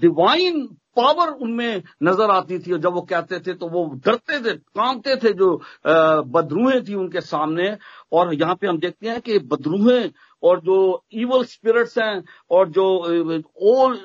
डिवाइन 0.01 0.65
पावर 0.95 1.29
उनमें 1.29 1.83
नज़र 2.03 2.31
आती 2.31 2.57
थी। 2.59 2.71
और 2.71 2.79
जब 2.79 2.93
वो 2.93 3.01
कहते 3.03 3.39
थे 3.39 3.53
तो 3.53 3.67
वो 3.69 3.85
डरते 4.05 4.39
थे, 4.39 4.55
कांपते 4.55 5.15
थे 5.15 5.33
जो 5.33 5.55
बदरूहें 5.85 6.83
थी 6.85 6.93
उनके 6.95 7.21
सामने। 7.21 7.77
और 8.11 8.33
यहाँ 8.33 8.55
पे 8.55 8.67
हम 8.67 8.79
देखते 8.79 9.09
हैं 9.09 9.21
कि 9.21 9.39
बदरूहें 9.41 10.11
और 10.43 10.59
जो 10.61 11.03
इवल 11.13 11.43
स्पिरिट्स 11.45 11.97
हैं 11.97 12.23
और 12.51 12.69
जो 12.69 12.85
ओल 13.73 13.97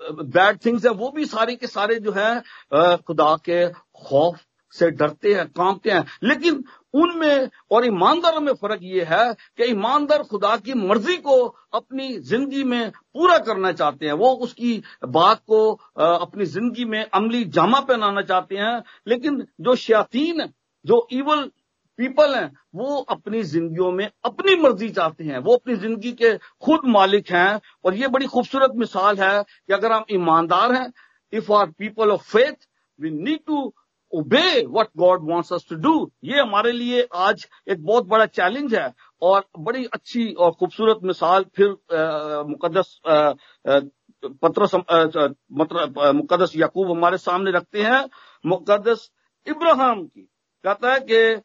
बैड 0.00 0.58
थिंग्स 0.64 0.84
हैं, 0.86 0.92
वो 0.92 1.10
भी 1.10 1.24
सारे 1.26 1.54
के 1.56 1.66
सारे 1.66 1.98
जो 2.00 2.12
है 2.12 2.96
खुदा 2.98 3.34
के 3.44 3.68
खौफ 3.68 4.40
से 4.74 4.90
डरते 4.90 5.34
हैं, 5.34 5.46
कांपते 5.48 5.90
हैं। 5.90 6.04
लेकिन 6.22 6.62
उनमें 6.94 7.48
और 7.70 7.86
ईमानदारों 7.86 8.40
में 8.40 8.52
फ़र्क 8.52 8.80
ये 8.82 9.04
है 9.04 9.32
कि 9.56 9.64
ईमानदार 9.64 10.22
खुदा 10.22 10.56
की 10.56 10.74
मर्ज़ी 10.74 11.16
को 11.18 11.36
अपनी 11.74 12.16
ज़िंदगी 12.20 12.64
में 12.64 12.90
पूरा 12.90 13.38
करना 13.38 13.72
चाहते 13.72 14.06
हैं। 14.06 14.12
वो 14.14 14.32
उसकी 14.36 14.82
बात 15.06 15.40
को 15.46 15.72
अपनी 15.98 16.44
ज़िंदगी 16.46 16.84
में 16.84 17.04
अमली 17.04 17.44
जामा 17.46 17.80
पहनाना 17.80 18.22
चाहते 18.22 18.56
हैं। 18.56 18.82
लेकिन 19.06 19.46
जो 19.60 19.74
शयातीन, 19.76 20.48
जो 20.84 21.06
इवल 21.12 21.50
पीपल 21.98 22.34
हैं, 22.34 22.50
वो 22.74 22.96
अपनी 23.10 23.42
जिंदगियों 23.44 23.90
में 23.92 24.08
अपनी 24.24 24.54
मर्ज़ी 24.56 24.88
चाहते 24.90 25.24
हैं। 25.24 25.38
वो 25.38 25.54
अपनी 25.54 25.74
ज़िंदगी 25.76 26.12
के 26.12 26.36
खुद 26.36 26.80
मालिक 26.86 27.30
हैं। 27.30 27.60
और 27.84 27.94
ये 27.94 28.08
बड़ी 28.08 28.26
खूबसूरत 28.26 28.72
मिसाल 28.76 29.18
है 29.18 29.42
कि 29.42 29.72
अगर 29.72 29.92
हम 29.92 30.04
ईमानदार 30.12 30.72
हैं 30.74 30.92
if 31.32 31.52
are 31.52 31.66
people 31.78 32.10
of 32.10 32.22
faith 32.32 32.66
we 32.98 33.10
need 33.12 33.38
to 33.46 33.72
obey 34.12 34.64
what 34.66 34.88
God 34.98 35.30
wants 35.30 35.52
us 35.52 35.66
to 35.70 35.76
do 35.82 35.94
ये 36.24 36.40
हमारे 36.40 36.72
लिए 36.72 37.06
आज 37.26 37.46
एक 37.68 37.84
बहुत 37.84 38.06
बड़ा 38.06 38.26
चैलेंज 38.26 38.74
है 38.74 38.92
और 39.22 39.44
बड़ी 39.58 39.84
अच्छी 39.84 40.32
और 40.34 40.50
खूबसूरत 40.50 40.98
मिसाल 41.04 41.44
फिर 41.56 41.68
मुकदस 42.48 43.00
पत्र 44.42 44.66
मुकदस 46.14 46.52
यकूब 46.56 46.90
हमारे 46.90 47.16
सामने 47.18 47.50
रखते 47.50 47.82
हैं। 47.82 48.04
मुकदस 48.44 49.10
इब्राहिम 49.46 50.04
की। 50.04 50.20
कहता 50.64 50.92
है 50.92 51.00
कि 51.10 51.42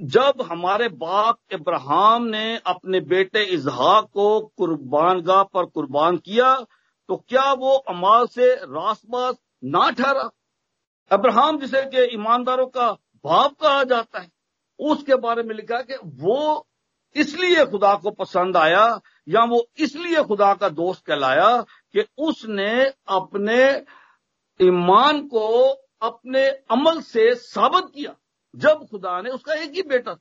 जब 0.00 0.42
हमारे 0.42 0.88
बाप 1.02 1.38
इब्राहिम 1.52 2.24
ने 2.26 2.56
अपने 2.66 3.00
बेटे 3.10 3.42
इजहाक 3.54 4.08
को 4.14 4.28
कुर्बानगाह 4.58 5.42
पर 5.54 5.64
कुर्बान 5.66 6.16
किया 6.16 6.54
तो 7.08 7.16
क्या 7.28 7.52
वो 7.54 7.74
अमाल 7.88 8.26
से 8.26 8.54
रासबाज 8.54 9.34
ना 9.64 9.90
ठहरा? 9.90 10.30
अब्राहम 11.10 11.58
जिसे 11.58 11.82
के 11.86 12.04
ईमानदारों 12.14 12.66
का 12.66 12.90
भाव 13.24 13.48
कहा 13.62 13.82
जाता 13.84 14.20
है, 14.20 14.30
उसके 14.80 15.14
बारे 15.16 15.42
में 15.42 15.54
लिखा 15.54 15.80
कि 15.82 15.98
वो 16.04 16.66
इसलिए 17.16 17.64
खुदा 17.66 17.94
को 17.94 18.10
पसंद 18.12 18.56
आया, 18.56 19.00
या 19.28 19.44
वो 19.44 19.64
इसलिए 19.78 20.22
खुदा 20.24 20.52
का 20.54 20.68
दोस्त 20.70 21.04
कहलाया 21.06 21.60
कि 21.94 22.04
उसने 22.18 22.84
अपने 23.08 23.62
ईमान 24.60 25.20
को 25.28 25.48
अपने 26.02 26.46
अमल 26.70 27.00
से 27.02 27.34
साबित 27.34 27.84
किया। 27.94 28.14
जब 28.54 28.86
खुदा 28.90 29.20
ने 29.20 29.30
उसका 29.30 29.54
एक 29.54 29.72
ही 29.74 29.82
बेटा, 29.84 30.16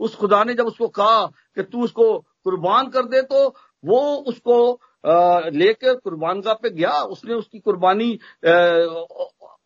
उस 0.00 0.14
खुदा 0.14 0.42
ने 0.44 0.54
जब 0.54 0.66
उसको 0.66 0.88
कहा 0.90 1.26
कि 1.26 1.62
तू 1.62 1.82
उसको 1.84 2.18
कुर्बान 2.44 2.88
कर 2.90 3.04
दे 3.04 3.22
तो 3.22 3.48
वो 3.84 4.00
उसको 4.28 4.80
लेकर 5.04 5.94
कुर्बानगाह 5.96 6.54
पे 6.54 6.70
गया। 6.70 6.90
उसने 6.90 7.34
उसकी 7.34 7.58
कुर्बानी 7.58 8.12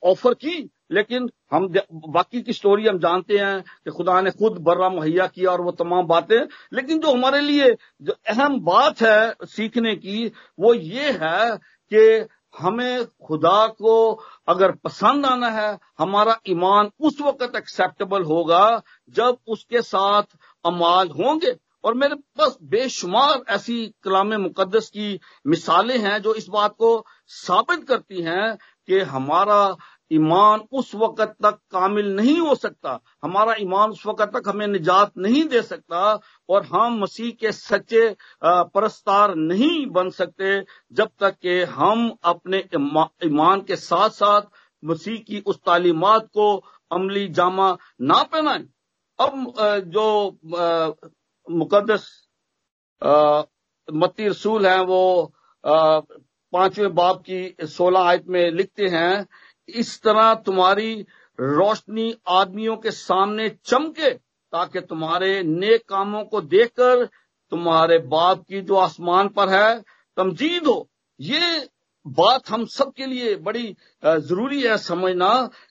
ऑफ़र 0.02 0.34
की, 0.34 0.70
लेकिन 0.90 1.30
हम 1.52 1.68
बाकी 1.92 2.42
की 2.42 2.52
स्टोरी 2.52 2.86
हम 2.86 2.98
जानते 2.98 3.38
हैं 3.38 3.62
कि 3.62 3.90
खुदा 3.90 4.20
ने 4.20 4.30
खुद 4.30 4.52
बर्रा 4.52 4.88
मुहैया 4.88 5.26
किया 5.26 5.50
और 5.50 5.60
वो 5.60 5.70
तमाम 5.70 6.06
बातें। 6.06 6.40
लेकिन 6.72 6.98
जो 6.98 7.12
हमारे 7.12 7.40
लिए 7.40 7.76
जो 8.02 8.12
अहम 8.28 8.60
बात 8.60 9.02
है 9.02 9.34
सीखने 9.44 9.96
की, 9.96 10.32
वो 10.58 10.74
ये 10.74 11.10
है 11.22 11.56
कि 11.92 12.28
हमें 12.58 13.04
खुदा 13.04 13.66
को 13.66 14.12
अगर 14.48 14.70
पसंद 14.72 15.26
आना 15.26 15.48
है, 15.48 15.78
हमारा 15.98 16.40
ईमान 16.48 16.90
उस 17.00 17.20
वक्त 17.20 17.56
एक्सेप्टेबल 17.56 18.22
होगा 18.22 18.82
जब 19.10 19.36
उसके 19.46 19.82
साथ 19.82 20.22
अमाल 20.64 21.08
होंगे। 21.08 21.56
और 21.84 21.94
मेरे 21.94 22.14
पास 22.14 22.58
बेशुमार 22.62 23.42
ऐसी 23.48 23.94
कलाम 24.02 24.34
मुकदस 24.34 24.88
की 24.88 25.20
मिसालें 25.46 25.98
हैं 25.98 26.22
जो 26.22 26.34
इस 26.34 26.48
बात 26.48 26.74
को 26.78 27.06
साबित 27.26 27.88
करती 27.88 28.22
हैं 28.22 28.58
कि 28.88 29.00
हमारा 29.06 29.76
ईमान 30.12 30.60
उस 30.72 30.94
वक्त 30.94 31.36
तक 31.42 31.58
कामिल 31.72 32.06
नहीं 32.16 32.38
हो 32.38 32.54
सकता। 32.54 32.98
हमारा 33.22 33.54
ईमान 33.60 33.90
उस 33.90 34.06
वक्त 34.06 34.32
तक 34.34 34.48
हमें 34.48 34.66
निजात 34.66 35.12
नहीं 35.18 35.44
दे 35.48 35.62
सकता 35.62 36.02
और 36.48 36.64
हम 36.66 36.98
मसीह 37.00 37.30
के 37.40 37.52
सच्चे 37.52 38.08
परस्तार 38.44 39.34
नहीं 39.36 39.86
बन 39.88 40.10
सकते 40.10 40.60
जब 40.92 41.10
तक 41.20 41.36
कि 41.42 41.60
हम 41.70 42.10
अपने 42.24 42.64
ईमान 43.24 43.60
के 43.60 43.76
साथ 43.76 44.10
साथ 44.12 44.42
मसीह 44.82 45.18
की 45.20 45.42
उस 45.46 45.58
तालीमत 45.66 46.28
को 46.34 46.54
अमली 46.90 47.26
जामा 47.30 47.76
ना 48.02 48.22
पहनाएँ। 48.24 48.66
अब 49.18 49.54
जो 49.86 50.06
मुकदस 51.46 52.06
मती 53.88 54.28
रसूल 54.28 54.66
हैं 54.66 54.80
वो 54.86 55.32
पाँचवें 56.52 56.94
बाप 56.94 57.22
की 57.28 57.66
सोलह 57.66 58.00
आयत 58.00 58.24
में 58.28 58.50
लिखते 58.52 58.88
हैं, 58.88 59.26
इस 59.68 60.00
तरह 60.02 60.34
तुम्हारी 60.46 60.94
रोशनी 61.38 62.14
आदमियों 62.28 62.76
के 62.76 62.90
सामने 62.90 63.48
चमके, 63.64 64.10
ताकि 64.10 64.80
तुम्हारे 64.82 65.42
नेक 65.42 65.82
कामों 65.88 66.24
को 66.24 66.40
देखकर 66.42 67.04
तुम्हारे 67.52 67.98
बाप 68.08 68.42
की 68.42 68.60
जो 68.60 68.76
आसमान 68.76 69.28
पर 69.30 69.48
है, 69.48 69.80
तमजीद 70.16 70.66
हो। 70.66 70.88
ये 71.20 71.68
बात 72.06 72.50
हम 72.50 72.64
सब 72.66 72.92
के 72.96 73.06
लिए 73.06 73.34
बड़ी 73.38 73.74
ज़रूरी 74.02 74.60
है 74.62 74.76
समझना 74.78 75.28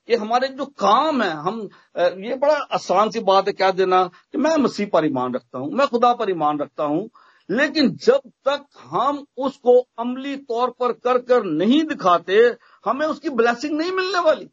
कि 0.08 0.16
हमारे 0.16 0.48
जो 0.50 0.66
काम 0.80 1.22
है, 1.24 1.30
हम 1.30 1.62
ये 1.98 2.36
बड़ा 2.36 2.56
आसान 2.74 3.10
सी 3.10 3.20
बात 3.22 3.48
है 3.48 3.54
क्या 3.54 3.72
देना 3.72 4.04
कि 4.06 4.38
मैं 4.38 4.56
मसीह 4.58 4.88
पर 4.94 5.06
ईमान 5.06 5.34
रखता 5.34 5.60
हूँ, 5.60 5.72
मैं 5.72 5.88
खुदा 5.88 6.14
पर 6.14 6.30
ईमान 6.30 6.60
रखता 6.60 6.84
हूँ। 6.84 7.10
लेकिन 7.50 7.90
जब 7.98 8.22
तक 8.48 8.66
हम 8.82 9.26
उसको 9.38 9.78
अमली 10.00 10.36
तौर 10.38 10.70
पर 10.80 10.92
कर 10.94 11.18
कर 11.20 11.44
नहीं 11.44 11.84
दिखाते, 11.84 12.38
हमें 12.86 13.06
उसकी 13.08 13.30
ब्लेसिंग 13.32 13.78
नहीं 13.78 13.92
मिलने 13.92 14.20
वाली। 14.20 14.50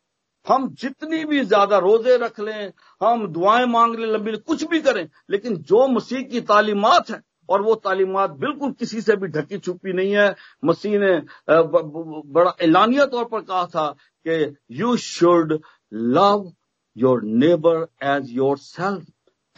हम 0.47 0.69
जितनी 0.81 1.25
भी 1.25 1.45
ज़्यादा 1.45 1.79
रोज़े 1.79 2.17
रख 2.17 2.41
लें, 2.41 2.73
हम 3.01 3.27
दुआएँ 3.29 3.67
मांग 3.67 3.95
लें, 3.95 4.07
लंबी 4.07 4.37
कुछ 4.39 4.65
भी 4.65 4.81
करें, 4.81 5.09
लेकिन 5.31 5.57
जो 5.63 5.87
मसीह 5.89 6.23
की 6.23 6.41
तालीमत 6.43 7.11
है, 7.11 7.21
और 7.49 7.63
वो 7.63 7.75
तालीमत 7.77 8.31
बिल्कुल 8.41 8.73
किसी 8.73 9.01
से 9.01 9.17
भी 9.17 9.29
ढकी 9.29 9.59
छुपी 9.59 9.93
नहीं 9.93 10.13
है। 10.13 10.35
मसीह 10.65 10.99
ने 10.99 11.13
बड़ा 11.49 12.55
एलानिया 12.61 13.07
तौर 13.07 13.25
पर 13.25 13.41
कहा 13.41 13.65
था 13.67 13.89
कि 14.27 14.57
you 14.71 14.97
should 14.97 15.59
love 15.93 16.51
your 16.97 17.23
neighbour 17.25 17.87
as 18.05 18.31
yourself 18.59 19.07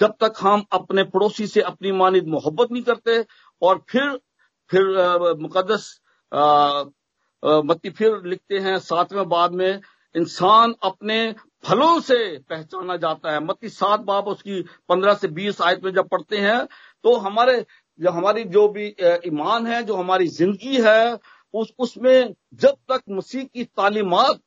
जब 0.00 0.14
तक 0.20 0.34
हम 0.40 0.64
अपने 0.72 1.04
पड़ोसी 1.04 1.46
से 1.46 1.60
अपनी 1.62 1.92
मानिद 1.92 2.26
मोहब्बत 2.28 2.72
नहीं 2.72 2.82
करते 2.82 3.24
और 3.62 3.84
फिर 3.90 4.18
फिर 4.70 4.82
मुकदस 5.40 6.00
मत्ती 7.42 7.90
फिर 7.90 8.20
लिखते 8.26 8.58
हैं, 8.58 8.78
सातवें 8.78 9.28
बाद 9.28 9.52
में, 9.54 9.80
इंसान 10.14 10.74
अपने 10.82 11.34
फलों 11.64 12.00
से 12.00 12.16
पहचाना 12.50 12.96
जाता 12.96 13.32
है। 13.32 13.44
मत्ती 13.44 13.68
सात 13.68 14.00
बाब, 14.00 14.28
उसकी 14.28 14.60
पंद्रह 14.88 15.14
से 15.14 15.28
बीस 15.28 15.60
आयत 15.62 15.84
में 15.84 15.92
जब 15.92 16.08
पढ़ते 16.08 16.38
हैं 16.38 16.64
तो 17.04 17.16
हमारे, 17.18 17.64
जो 18.00 18.10
हमारी 18.10 18.44
जो 18.46 18.68
भी 18.68 18.86
ईमान 19.26 19.66
है, 19.66 19.82
जो 19.82 19.94
हमारी 19.96 20.26
ज़िंदगी 20.28 20.80
है, 20.82 21.18
उस, 21.54 21.72
उसमें 21.78 22.34
जब 22.54 22.76
तक 22.90 23.02
मसीह 23.10 23.44
की 23.44 23.64
तालीमत 23.66 24.40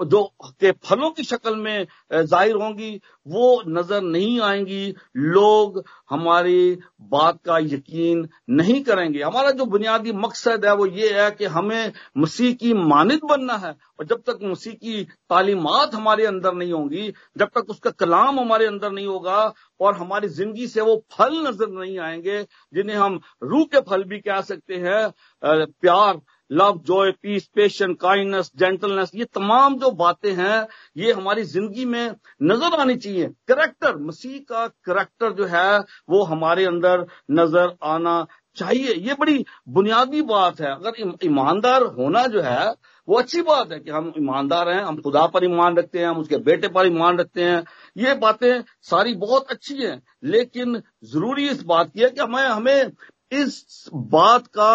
जो 0.00 0.22
के 0.60 0.70
फलों 0.84 1.10
की 1.10 1.22
शक्ल 1.24 1.54
में 1.56 1.86
ज़ाहिर 2.12 2.54
होंगी, 2.54 3.00
वो 3.26 3.62
नज़र 3.68 4.02
नहीं 4.02 4.40
आएँगी। 4.40 4.94
लोग 5.16 5.82
हमारी 6.10 6.78
बात 7.02 7.38
का 7.46 7.58
यकीन 7.58 8.28
नहीं 8.50 8.82
करेंगे। 8.84 9.22
हमारा 9.22 9.50
जो 9.50 9.64
बुनियादी 9.66 10.12
मकसद 10.14 10.64
है, 10.64 10.74
वो 10.74 10.86
ये 10.86 11.12
है 11.14 11.30
कि 11.30 11.44
हमें 11.46 11.92
मसीह 12.18 12.54
की 12.54 12.72
मानद 12.74 13.20
बनना 13.24 13.56
है। 13.56 13.74
और 13.98 14.06
जब 14.06 14.22
तक 14.26 14.38
मसीह 14.42 14.72
की 14.74 15.02
तालीमत 15.30 15.94
हमारे 15.94 16.26
अंदर 16.26 16.54
नहीं 16.54 16.72
होंगी, 16.72 17.12
जब 17.38 17.48
तक 17.48 17.70
उसका 17.70 17.90
कलाम 17.92 18.40
हमारे 18.40 18.66
अंदर 18.66 18.92
नहीं 18.92 19.06
होगा 19.06 19.52
और 19.80 19.94
हमारी 19.96 20.28
ज़िंदगी 20.30 20.66
से 20.68 20.80
वो 20.80 20.96
फल 21.12 21.36
नज़र 21.46 21.68
नहीं 21.70 21.98
आएँगे, 21.98 22.42
जिन्हें 22.74 22.96
हम 22.96 23.20
रूह 23.42 23.64
के 23.66 23.80
फल 23.80 24.04
भी 24.04 24.18
कह 24.20 24.40
सकते 24.42 24.74
हैं 24.76 25.12
प्यार 25.42 26.20
love 26.50 26.80
joy 26.86 27.10
peace 27.12 27.46
patience 27.54 27.92
kindness 27.94 28.50
gentleness 28.58 29.10
ये 29.14 29.24
तमाम 29.24 29.78
जो 29.78 29.90
बातें 29.92 30.32
हैं, 30.32 30.66
ये 30.96 31.12
हमारी 31.12 31.42
ज़िंदगी 31.44 31.84
में 31.84 32.14
नज़र 32.42 32.80
आनी 32.80 32.96
चाहिए। 32.96 33.26
करेक्टर 33.48 33.96
मसीह 33.98 34.38
का 34.48 34.66
करेक्टर 34.84 35.32
जो 35.32 35.46
है, 35.46 35.78
वो 36.10 36.22
हमारे 36.24 36.64
अंदर 36.64 37.06
नज़र 37.30 37.76
आना 37.84 38.26
चाहिए। 38.56 38.94
ये 38.94 39.14
बड़ी 39.14 39.44
बुनियादी 39.68 40.22
बात 40.24 40.60
है। 40.60 40.70
अगर 40.70 41.24
ईमानदार 41.24 41.82
होना 41.98 42.26
जो 42.26 42.40
है, 42.42 42.74
वो 43.08 43.18
अच्छी 43.18 43.42
बात 43.42 43.72
है 43.72 43.78
कि 43.80 43.90
हम 43.90 44.12
ईमानदार 44.18 44.68
हैं, 44.68 44.82
हम 44.82 45.00
खुदा 45.02 45.26
पर 45.26 45.44
ईमान 45.44 45.76
रखते 45.76 45.98
हैं, 45.98 46.06
हम 46.06 46.18
उसके 46.18 46.36
बेटे 46.38 46.68
पर 46.68 46.86
ईमान 46.86 47.18
रखते 47.18 47.44
हैं। 47.44 47.62
ये 47.96 48.14
बातें 48.14 48.62
सारी 48.82 49.14
बहुत 49.16 49.50
अच्छी 49.50 49.74
हैं, 49.76 50.02
लेकिन 50.24 50.82
ज़रूरी 51.04 51.48
इस 51.48 51.62
बात 51.64 51.90
की 51.90 52.00
है 52.00 52.10
कि 52.10 52.20
हमें 52.20 52.42
हमें 52.42 52.92
इस 53.32 53.88
बात 53.94 54.46
का 54.48 54.70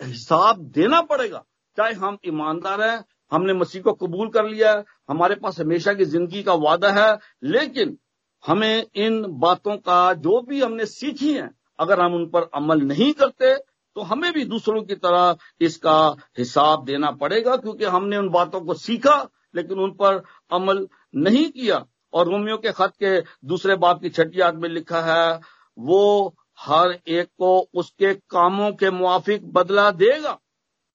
हिसाब 0.00 0.58
देना 0.70 1.00
पड़ेगा। 1.02 1.44
चाहे 1.78 1.92
हम 1.94 2.18
ईमानदार 2.26 2.82
हैं, 2.82 3.04
हमने 3.32 3.52
मसीह 3.54 3.82
को 3.82 3.92
कबूल 3.94 4.28
कर 4.30 4.46
लिया 4.46 4.72
है, 4.72 4.84
हमारे 5.08 5.34
पास 5.36 5.60
हमेशा 5.60 5.92
की 5.94 6.04
ज़िंदगी 6.06 6.42
का 6.42 6.54
वादा 6.56 6.90
है, 6.92 7.18
लेकिन 7.44 7.96
हमें 8.44 8.84
इन 8.96 9.24
बातों 9.40 9.76
का 9.78 10.12
जो 10.14 10.40
भी 10.42 10.60
हमने 10.62 10.86
सीखी 10.88 11.32
है, 11.32 11.50
अगर 11.78 12.00
हम 12.00 12.14
उन 12.14 12.26
पर 12.26 12.48
अमल 12.54 12.80
नहीं 12.82 13.12
करते 13.14 13.54
तो 13.96 14.02
हमें 14.02 14.32
भी 14.32 14.44
दूसरों 14.44 14.82
की 14.82 14.94
तरह 14.96 15.36
इसका 15.60 16.16
हिसाब 16.38 16.84
देना 16.84 17.10
पड़ेगा, 17.12 17.56
क्योंकि 17.56 17.84
हमने 17.86 18.16
उन 18.16 18.28
बातों 18.28 18.60
को 18.60 18.74
सीखा, 18.76 19.16
लेकिन 19.54 19.78
उन 19.78 19.90
पर 19.92 20.22
अमल 20.52 20.86
नहीं 21.16 21.48
किया। 21.50 21.84
और 22.12 22.28
रोमियो 22.28 22.56
के 22.56 22.72
खत 22.72 22.92
के 23.02 23.18
दूसरे 23.46 23.76
बाप 23.76 24.00
की 24.02 24.10
छठी 24.10 24.40
याद 24.40 24.54
में 24.54 24.68
लिखा 24.68 25.00
है, 25.02 25.40
वो 25.78 26.34
हर 26.58 26.98
एक 27.08 27.26
को 27.38 27.58
उसके 27.74 28.12
कामों 28.30 28.70
के 28.72 28.90
मुआफिक 28.90 29.52
बदला 29.52 29.90
देगा। 29.92 30.38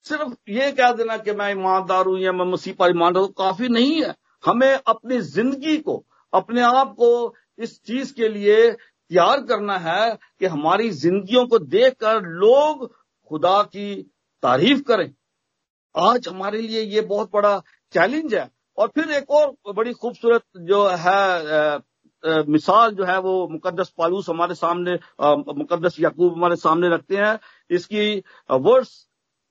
सिर्फ़ 0.05 0.33
ये 0.49 0.71
कह 0.71 0.91
देना 0.91 1.17
कि 1.17 1.31
मैं 1.31 1.51
ईमानदार 1.51 2.05
हूँ 2.05 2.19
या 2.19 2.31
मैं 2.31 2.45
मसीह 2.45 2.73
पर 2.79 2.89
ईमानदार 2.89 3.23
हूँ 3.23 3.31
काफ़ी 3.37 3.67
नहीं 3.69 4.01
है। 4.03 4.13
हमें 4.43 4.73
अपनी 4.73 5.19
ज़िंदगी 5.19 5.77
को, 5.77 6.03
अपने 6.33 6.61
आप 6.61 6.93
को 6.93 7.33
इस 7.59 7.79
चीज़ 7.83 8.13
के 8.13 8.29
लिए 8.29 8.71
तैयार 8.71 9.41
करना 9.41 9.77
है 9.77 10.17
कि 10.39 10.45
हमारी 10.45 10.89
जिंदगियों 10.91 11.45
को 11.47 11.59
देखकर 11.59 12.21
लोग 12.21 12.87
खुदा 13.31 13.61
की 13.63 13.95
तारीफ़ 14.43 14.81
करें। 14.81 15.09
आज 15.95 16.27
हमारे 16.27 16.61
लिए 16.61 16.81
ये 16.81 17.01
बहुत 17.03 17.29
बड़ा 17.33 17.57
चैलेंज 17.93 18.33
है। 18.35 18.49
और 18.77 18.87
फिर 18.87 19.11
एक 19.11 19.31
और 19.31 19.73
बड़ी 19.73 19.93
खूबसूरत 19.93 20.43
जो 20.57 20.85
है 20.97 21.77
मिसाल 22.25 22.91
जो 22.95 23.03
है 23.05 23.17
वो 23.19 23.47
मुकदस 23.49 23.89
पालूस 23.97 24.29
हमारे 24.29 24.55
सामने 24.55 24.93
मुकदस 25.53 25.99
याकूब 25.99 26.33
हमारे 26.33 26.55
सामने 26.57 26.89
रखते 26.89 27.17
हैं। 27.17 27.39
इसकी 27.69 28.23
वर्ष 28.49 28.91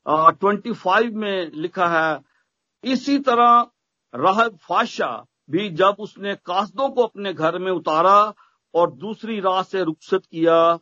ट्वेंटी 0.07 0.73
फाइव 0.75 1.17
में 1.17 1.51
लिखा 1.55 1.89
है, 1.89 2.21
इसी 2.85 3.19
तरह 3.21 3.67
राहब 4.15 4.57
फाशा 4.63 5.11
भी 5.51 5.69
जब 5.73 5.97
उसने 6.01 6.35
कासदों 6.37 6.89
को 6.91 7.03
अपने 7.03 7.33
घर 7.35 7.59
में 7.59 7.71
उतारा 7.73 8.33
और 8.75 8.91
दूसरी 8.93 9.39
राह 9.41 9.63
से 9.65 9.83
रुखसत 9.85 10.23
किया 10.27 10.77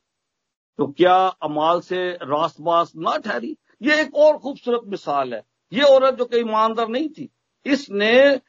तो 0.79 0.87
क्या 0.89 1.17
अमाल 1.43 1.81
से 1.83 2.11
रासबास 2.25 2.93
ना 2.97 3.17
ठहरी? 3.19 3.57
ये 3.83 4.01
एक 4.01 4.15
और 4.17 4.37
खूबसूरत 4.39 4.83
मिसाल 4.87 5.35
है। 5.35 5.43
ये 5.73 5.83
औरत 5.85 6.15
जो 6.15 6.25
कि 6.25 6.39
ईमानदार 6.39 6.89
नहीं 6.89 7.09
थी, 7.09 7.29
इसने 7.67 8.41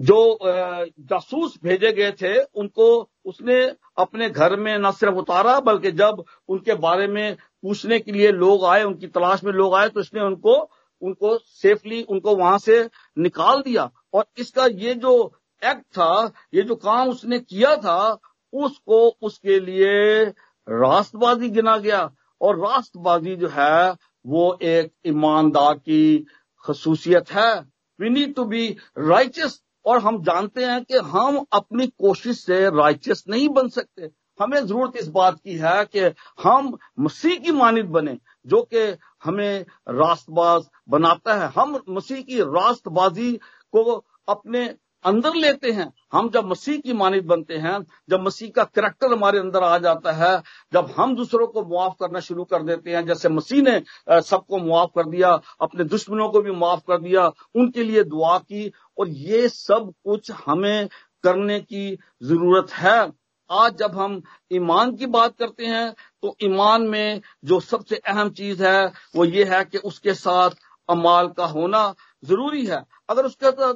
जो 0.00 0.38
जासूस 0.44 1.58
भेजे 1.64 1.92
गए 1.92 2.12
थे, 2.12 2.38
उनको 2.42 3.10
उसने 3.24 3.62
अपने 3.98 4.28
घर 4.30 4.56
में 4.56 4.78
न 4.78 4.90
सिर्फ़ 4.90 5.14
उतारा, 5.14 5.58
बल्कि 5.60 5.90
जब 5.92 6.24
उनके 6.48 6.74
बारे 6.74 7.06
में 7.06 7.36
पूछने 7.62 7.98
के 7.98 8.12
लिए 8.12 8.30
लोग 8.32 8.64
आए, 8.64 8.82
उनकी 8.84 9.06
तलाश 9.08 9.44
में 9.44 9.52
लोग 9.52 9.74
आए 9.74 9.88
तो 9.88 10.00
इसने 10.00 10.20
उनको 10.20 10.56
उनको 11.02 11.36
सेफली 11.38 12.02
उनको 12.02 12.34
वहाँ 12.36 12.58
से 12.58 12.82
निकाल 13.18 13.62
दिया। 13.62 13.90
और 14.14 14.24
इसका 14.38 14.66
ये 14.66 14.94
जो 14.94 15.14
एक्ट 15.62 15.82
था, 15.98 16.32
ये 16.54 16.62
जो 16.62 16.74
काम 16.76 17.08
उसने 17.08 17.38
किया 17.38 17.74
था, 17.76 18.18
उसको 18.52 19.08
उसके 19.22 19.58
लिए 19.60 20.24
राष्ट्रवादी 20.66 21.48
गिना 21.50 21.76
गया। 21.76 22.10
और 22.40 22.58
राष्ट्रवादी 22.58 23.34
जो 23.36 23.48
है, 23.48 23.96
वो 24.26 24.58
एक 24.62 24.92
ईमानदार 25.06 25.74
की 25.74 26.26
खसूसियत 26.64 27.30
है। 27.32 27.52
We 27.98 28.10
need 28.10 28.34
to 28.34 28.44
be 28.44 28.68
righteous 28.98 29.60
और 29.86 29.98
हम 29.98 30.22
जानते 30.22 30.64
हैं 30.64 30.82
कि 30.84 30.98
हम 30.98 31.44
अपनी 31.52 31.86
कोशिश 31.86 32.40
से 32.40 32.64
राइचियस 32.70 33.24
नहीं 33.28 33.48
बन 33.48 33.68
सकते। 33.68 34.10
हमें 34.40 34.66
ज़रूरत 34.66 34.96
इस 34.96 35.08
बात 35.08 35.38
की 35.44 35.54
है 35.54 35.84
कि 35.84 36.00
हम 36.42 36.76
मसीह 37.00 37.38
की 37.38 37.52
मानित 37.52 37.86
बने, 37.86 38.18
जो 38.46 38.62
कि 38.74 38.96
हमें 39.24 39.64
रास्तबाज 39.88 40.62
बनाता 40.88 41.34
है। 41.34 41.52
हम 41.56 41.80
मसीह 41.88 42.22
की 42.22 42.40
रास्तबाजी 42.40 43.32
को 43.72 44.04
अपने 44.28 44.66
अंदर 45.04 45.34
लेते 45.34 45.70
हैं। 45.72 45.92
हम 46.12 46.28
जब 46.30 46.46
मसीह 46.46 46.78
की 46.78 46.92
मानित 46.92 47.24
बनते 47.24 47.56
हैं, 47.56 47.78
जब 48.10 48.20
मसीह 48.20 48.50
का 48.50 48.64
करेक्टर 48.66 49.12
हमारे 49.12 49.38
अंदर 49.38 49.62
आ 49.62 49.78
जाता 49.78 50.12
है, 50.12 50.42
जब 50.72 50.92
हम 50.96 51.14
दूसरों 51.16 51.46
को 51.46 51.64
मुआफ 51.64 51.94
करना 52.00 52.20
शुरू 52.20 52.44
कर 52.44 52.62
देते 52.62 52.90
हैं, 52.90 53.06
जैसे 53.06 53.28
मसीह 53.28 53.62
ने 53.62 53.80
सबको 54.22 54.58
मुआफ 54.58 54.90
कर 54.96 55.08
दिया, 55.08 55.30
अपने 55.60 55.84
दुश्मनों 55.86 56.28
को 56.28 56.42
भी 56.42 56.50
मुआफ 56.52 56.82
कर 56.88 57.00
दिया, 57.00 57.26
उनके 57.54 57.82
लिए 57.82 58.04
दुआ 58.04 58.36
की, 58.38 58.70
और 58.98 59.08
ये 59.08 59.48
सब 59.48 59.92
कुछ 60.04 60.30
हमें 60.46 60.88
करने 61.24 61.58
की 61.60 61.98
ज़रूरत 62.22 62.70
है। 62.72 63.12
आज 63.50 63.76
जब 63.76 63.94
हम 63.94 64.20
ईमान 64.52 64.94
की 64.96 65.06
बात 65.08 65.36
करते 65.38 65.66
हैं 65.66 65.94
तो 66.22 66.34
ईमान 66.44 66.82
में 66.82 67.20
जो 67.44 67.58
सबसे 67.60 67.96
अहम 67.98 68.30
चीज़ 68.30 68.64
है, 68.64 68.92
वो 69.16 69.24
ये 69.24 69.44
है 69.46 69.64
कि 69.64 69.78
उसके 69.80 70.14
साथ 70.14 70.50
अमाल 70.88 71.28
का 71.28 71.46
होना। 71.46 71.82
ज़रूरी 72.22 72.64
है। 72.66 72.82
अगर 73.10 73.24
उसके 73.26 73.50
साथ 73.50 73.74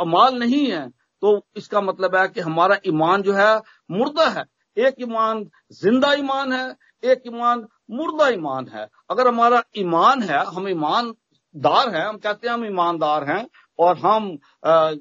अमाल 0.00 0.34
नहीं 0.38 0.66
है 0.66 0.88
तो 1.22 1.40
इसका 1.56 1.80
मतलब 1.80 2.16
है 2.16 2.26
कि 2.28 2.40
हमारा 2.40 2.76
ईमान 2.86 3.22
जो 3.22 3.32
है 3.34 3.56
मुर्दा 3.90 4.28
है। 4.28 4.44
एक 4.76 4.94
ईमान 5.02 5.44
ज़िंदा 5.72 6.12
ईमान 6.14 6.52
है 6.52 6.66
एक 7.02 7.22
ईमान 7.26 7.66
मुर्दा 7.90 8.28
ईमान 8.28 8.68
है। 8.68 8.86
अगर 9.10 9.28
हमारा 9.28 9.62
ईमान 9.78 10.22
है 10.22 10.44
हम 10.46 10.68
ईमानदार 10.68 11.94
हैं 11.94 12.04
हम 12.06 12.16
कहते 12.18 12.48
हैं 12.48 12.54
हम 12.54 12.64
ईमानदार 12.66 13.24
हैं 13.30 13.46
और 13.78 13.98
हम 13.98 14.30
आ, 14.64 14.92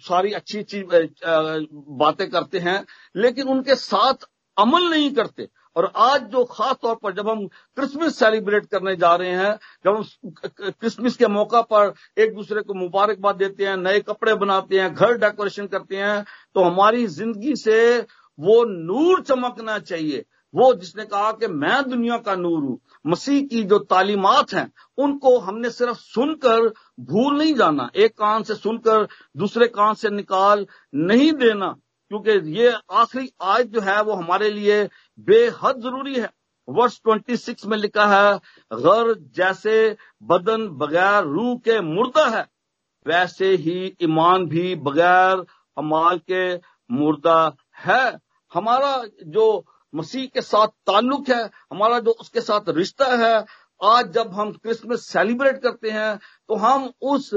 सारी 0.00 0.32
अच्छी 0.32 0.58
अच्छी 0.58 0.82
बातें 1.96 2.28
करते 2.30 2.58
हैं 2.58 2.84
लेकिन 3.16 3.48
उनके 3.48 3.74
साथ 3.76 4.26
अमल 4.56 4.88
नहीं 4.90 5.10
करते 5.14 5.48
और 5.76 5.90
आज 5.96 6.22
जो 6.30 6.44
खास 6.46 6.76
तौर 6.82 6.94
पर 6.94 7.12
जब 7.14 7.28
हम 7.28 7.46
क्रिसमस 7.46 8.18
सेलिब्रेट 8.18 8.66
करने 8.66 8.96
जा 8.96 9.14
रहे 9.16 9.30
हैं, 9.30 9.58
जब 9.84 9.96
हम 9.96 10.02
क्रिसमस 10.70 11.16
के 11.16 11.26
मौका 11.28 11.60
पर 11.64 11.92
एक 12.18 12.34
दूसरे 12.34 12.62
को 12.62 12.74
मुबारकबाद 12.74 13.36
देते 13.36 13.66
हैं, 13.66 13.76
नए 13.78 14.00
कपड़े 14.02 14.34
बनाते 14.36 14.80
हैं, 14.80 14.92
घर 14.94 15.16
डेकोरेशन 15.18 15.66
करते 15.68 15.96
हैं 15.96 16.24
तो 16.54 16.62
हमारी 16.62 17.06
ज़िंदगी 17.08 17.56
से 17.56 17.98
वो 18.38 18.62
नूर 18.64 19.22
चमकना 19.22 19.78
चाहिए। 19.80 20.24
वो 20.54 20.72
जिसने 20.74 21.04
कहा 21.04 21.30
कि 21.32 21.46
मैं 21.48 21.82
दुनिया 21.90 22.16
का 22.18 22.34
नूर 22.36 22.58
हूँ, 22.60 22.78
मसीह 23.06 23.42
की 23.42 23.62
जो 23.64 23.78
तालीमात 23.80 24.52
हैं, 24.54 24.72
उनको 24.98 25.38
हमने 25.38 25.70
सिर्फ़ 25.70 25.98
सुनकर 25.98 26.68
भूल 27.02 27.38
नहीं 27.38 27.54
जाना। 27.54 27.88
एक 27.96 28.12
कान 28.12 28.42
से 28.42 28.54
सुनकर 28.54 29.06
दूसरे 29.36 29.66
कान 29.68 29.94
से 29.94 30.10
निकाल 30.10 30.66
नहीं 30.94 31.32
देना। 31.34 31.74
क्योंकि 32.12 32.50
ये 32.52 32.72
आखिरी 32.92 33.30
आज 33.42 33.66
जो 33.66 33.80
है 33.80 34.00
वो 34.02 34.14
हमारे 34.14 34.48
लिए 34.50 34.82
बेहद 35.28 35.80
ज़रूरी 35.82 36.14
है। 36.14 36.28
वर्ष 36.68 36.98
26 37.00 37.64
में 37.66 37.76
लिखा 37.78 38.06
है, 38.06 38.36
घर 38.70 39.14
जैसे 39.36 39.96
बदन 40.22 40.66
बगैर 40.76 41.24
रूह 41.24 41.56
के 41.58 41.80
मुर्दा 41.82 42.26
है, 42.28 42.44
वैसे 43.06 43.54
ही 43.56 43.96
ईमान 44.02 44.46
भी 44.46 44.74
बगैर 44.82 45.44
अमाल 45.76 46.18
के 46.30 46.54
मुर्दा 46.90 47.40
है। 47.78 48.04
हमारा 48.52 48.94
जो 49.26 49.64
मसीह 49.94 50.26
के 50.26 50.40
साथ 50.42 50.68
ताल्लुक 50.86 51.28
है, 51.30 51.42
हमारा 51.72 51.98
जो 52.00 52.10
उसके 52.12 52.40
साथ 52.42 52.68
रिश्ता 52.70 53.06
है, 53.16 53.44
आज 53.80 54.10
जब 54.12 54.32
हम 54.32 54.50
क्रिसमस 54.54 55.06
सेलिब्रेट 55.06 55.62
करते 55.62 55.90
हैं 55.90 56.16
तो 56.48 56.54
हम 56.56 56.90
उस 57.02 57.30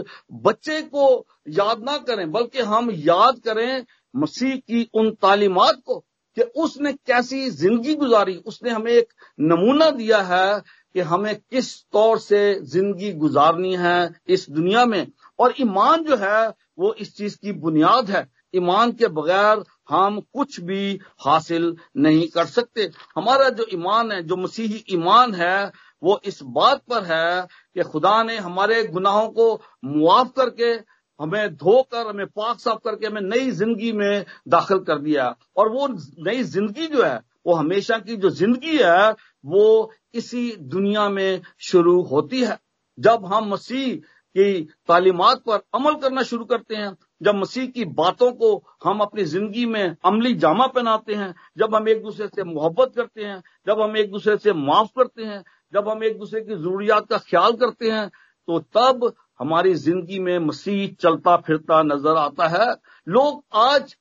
बच्चे 0.44 0.82
को 0.84 1.26
याद 1.50 1.84
ना 1.84 1.98
करें, 2.00 2.32
बल्कि 2.32 2.62
हम 2.64 2.92
याद 2.92 3.40
करें 3.40 3.86
मसीह 4.16 4.56
की 4.56 4.90
उन 4.94 5.12
तालीमत 5.12 5.82
को 5.86 6.00
कि 6.38 6.42
उसने 6.42 6.94
कैसी 6.94 7.50
ज़िंदगी 7.50 7.96
गुजारी। 7.96 8.36
उसने 8.36 8.70
हमें 8.70 8.92
एक 8.92 9.14
नमूना 9.40 9.90
दिया 9.90 10.22
है 10.22 10.62
कि 10.94 11.00
हमें 11.02 11.36
किस 11.36 11.84
तौर 11.84 12.20
से 12.20 12.60
ज़िंदगी 12.62 13.12
गुजारनी 13.14 13.76
है 13.76 14.16
इस 14.28 14.50
दुनिया 14.50 14.86
में। 14.86 15.08
और 15.40 15.54
ईमान 15.62 16.04
जो 16.04 16.16
है, 16.16 16.48
वो 16.80 16.94
इस 16.94 17.16
चीज़ 17.18 17.38
की 17.38 17.52
बुनियाद 17.52 18.12
है। 18.12 18.28
ईमान 18.56 18.92
के 18.92 19.08
बगैर 19.08 19.64
हम 19.90 20.20
कुछ 20.20 20.60
भी 20.60 21.00
हासिल 21.26 21.76
नहीं 21.98 22.28
कर 22.28 22.46
सकते। 22.46 22.92
हमारा 23.16 23.50
जो 23.50 23.66
ईमान 23.74 24.12
है, 24.12 24.24
जो 24.24 24.36
मसीही 24.36 24.84
ईमान 24.90 25.34
है, 25.34 25.72
वो 26.04 26.22
इस 26.26 26.40
बात 26.44 26.82
पर 26.90 27.04
है 27.04 27.48
कि 27.74 27.84
खुदा 27.84 28.24
ने 28.24 28.38
हमारे 28.38 28.84
गुनाहों 28.84 29.28
को 29.28 29.62
मुआफ 29.86 30.32
करके 30.38 30.95
हमें 31.20 31.56
धोकर, 31.56 32.08
हमें 32.08 32.26
पाक 32.28 32.60
साफ़ 32.60 32.80
करके 32.84 33.08
हमें 33.08 33.22
नई 33.22 33.52
ज़िंदगी 33.52 33.92
में 33.92 34.26
दाखिल 34.48 34.80
कर 34.80 35.00
दिया। 35.00 35.36
और 35.58 35.70
वो 35.70 35.88
नई 36.20 36.44
ज़िंदगी 36.44 36.88
जो 36.88 37.04
है, 37.04 37.20
वो 37.48 37.54
हमेशा 37.54 37.98
की 38.00 38.16
जो 38.16 38.30
ज़िंदगी 38.32 38.78
है, 38.78 39.12
वो 39.46 39.92
इसी 40.14 40.52
दुनिया 40.58 41.10
में 41.10 41.42
शुरू 41.60 42.02
होती 42.02 42.42
है। 42.42 42.60
जब 42.98 43.26
हम 43.26 43.50
मसीह 43.50 43.96
की 43.96 44.62
तालीमत 44.88 45.42
पर 45.48 45.62
अमल 45.76 45.96
करना 45.96 46.24
शुरू 46.24 46.46
करते 46.46 46.76
हैं, 46.76 46.96
जब 47.24 47.36
मसीह 47.36 47.68
की 47.68 47.86
बातों 47.86 48.32
को 48.32 48.64
हम 48.84 49.00
अपनी 49.00 49.24
ज़िंदगी 49.24 49.66
में 49.66 49.96
अमली 50.06 50.34
जामा 50.36 50.68
पहनाते 50.68 51.14
हैं, 51.14 51.34
जब 51.58 51.76
हम 51.76 51.88
एक 51.90 52.02
दूसरे 52.04 52.28
से 52.28 52.44
मोहब्बत 52.44 52.92
करते 52.96 53.24
हैं, 53.24 53.42
जब 53.68 53.82
हम 53.82 53.98
एक 53.98 54.12
दूसरे 54.12 54.38
से 54.38 54.54
माफ़ 54.54 54.90
करते 54.98 55.24
हैं, 55.24 55.44
जब 55.74 55.90
हम 55.90 56.04
एक 56.04 56.18
दूसरे 56.20 56.42
की 56.42 56.56
जरूरियात 56.56 57.08
का 57.10 57.18
ख्याल 57.20 57.54
करते 57.54 57.92
हैं 57.92 58.08
तो 58.48 58.60
तब 58.78 59.14
हमारी 59.40 59.74
ज़िंदगी 59.76 60.20
में 60.20 60.38
मसीह 60.40 60.88
चलता 61.02 61.36
फिरता 61.38 61.82
नज़र 61.84 62.18
आता 62.18 62.48
है। 62.48 62.68
लोग 63.08 63.44
आज 63.54 63.94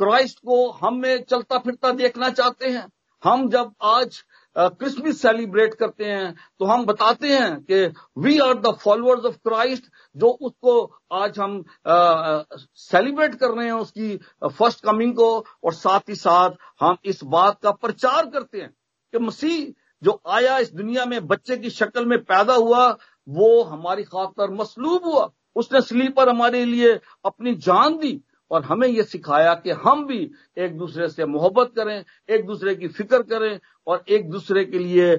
क्राइस्ट 0.00 0.38
को 0.38 0.68
हम 0.72 1.00
में 1.00 1.22
चलता 1.22 1.58
फिरता 1.58 1.90
देखना 1.92 2.28
चाहते 2.30 2.68
हैं। 2.68 2.86
हम 3.22 3.48
जब 3.50 3.72
आज 3.82 4.22
क्रिसमस 4.56 5.20
सेलिब्रेट 5.22 5.74
करते 5.74 6.04
हैं 6.04 6.34
तो 6.58 6.64
हम 6.64 6.84
बताते 6.86 7.28
हैं 7.28 7.60
कि 7.62 7.84
we 8.22 8.38
are 8.38 8.54
the 8.54 8.72
followers 8.82 9.24
of 9.24 9.36
Christ 9.48 9.84
जो 10.16 10.28
उसको 10.28 10.74
आज 11.12 11.38
हम 11.38 11.62
सेलिब्रेट 11.86 13.34
कर 13.34 13.50
रहे 13.50 13.66
हैं 13.66 13.72
उसकी 13.74 14.16
फ़र्स्ट 14.48 14.84
कमिंग 14.84 15.14
को 15.16 15.28
और 15.64 15.74
साथ 15.74 16.08
ही 16.08 16.14
साथ 16.14 16.56
हम 16.80 16.96
इस 17.04 17.22
बात 17.26 17.58
का 17.62 17.70
प्रचार 17.72 18.26
करते 18.26 18.60
हैं 18.60 18.70
कि 19.12 19.18
मसीह 19.18 19.72
जो 20.02 20.20
आया 20.28 20.58
इस 20.58 20.72
दुनिया 20.74 21.04
में 21.06 21.26
बच्चे 21.26 21.56
की 21.56 21.70
शक्ल 21.70 22.04
में 22.06 22.18
पैदा 22.24 22.54
हुआ 22.54 22.86
वो 23.28 23.62
हमारी 23.64 24.02
खातर 24.04 24.50
मसलूब 24.52 25.04
हुआ। 25.04 25.30
उसने 25.56 25.80
स्लीपर 25.80 26.28
हमारे 26.28 26.64
लिए 26.64 26.92
अपनी 27.24 27.54
जान 27.56 27.96
दी 27.98 28.20
और 28.50 28.62
हमें 28.64 28.86
यह 28.88 29.02
सिखाया 29.04 29.52
कि 29.56 29.70
हम 29.82 30.06
भी 30.06 30.18
एक 30.58 30.76
दूसरे 30.78 31.08
से 31.08 31.26
मोहब्बत 31.26 31.72
करें, 31.76 32.04
एक 32.28 32.46
दूसरे 32.46 32.74
की 32.74 32.88
फ़िक्र 32.88 33.22
करें 33.24 33.58
और 33.86 34.04
एक 34.08 34.30
दूसरे 34.30 34.64
के 34.64 34.78
लिए 34.78 35.16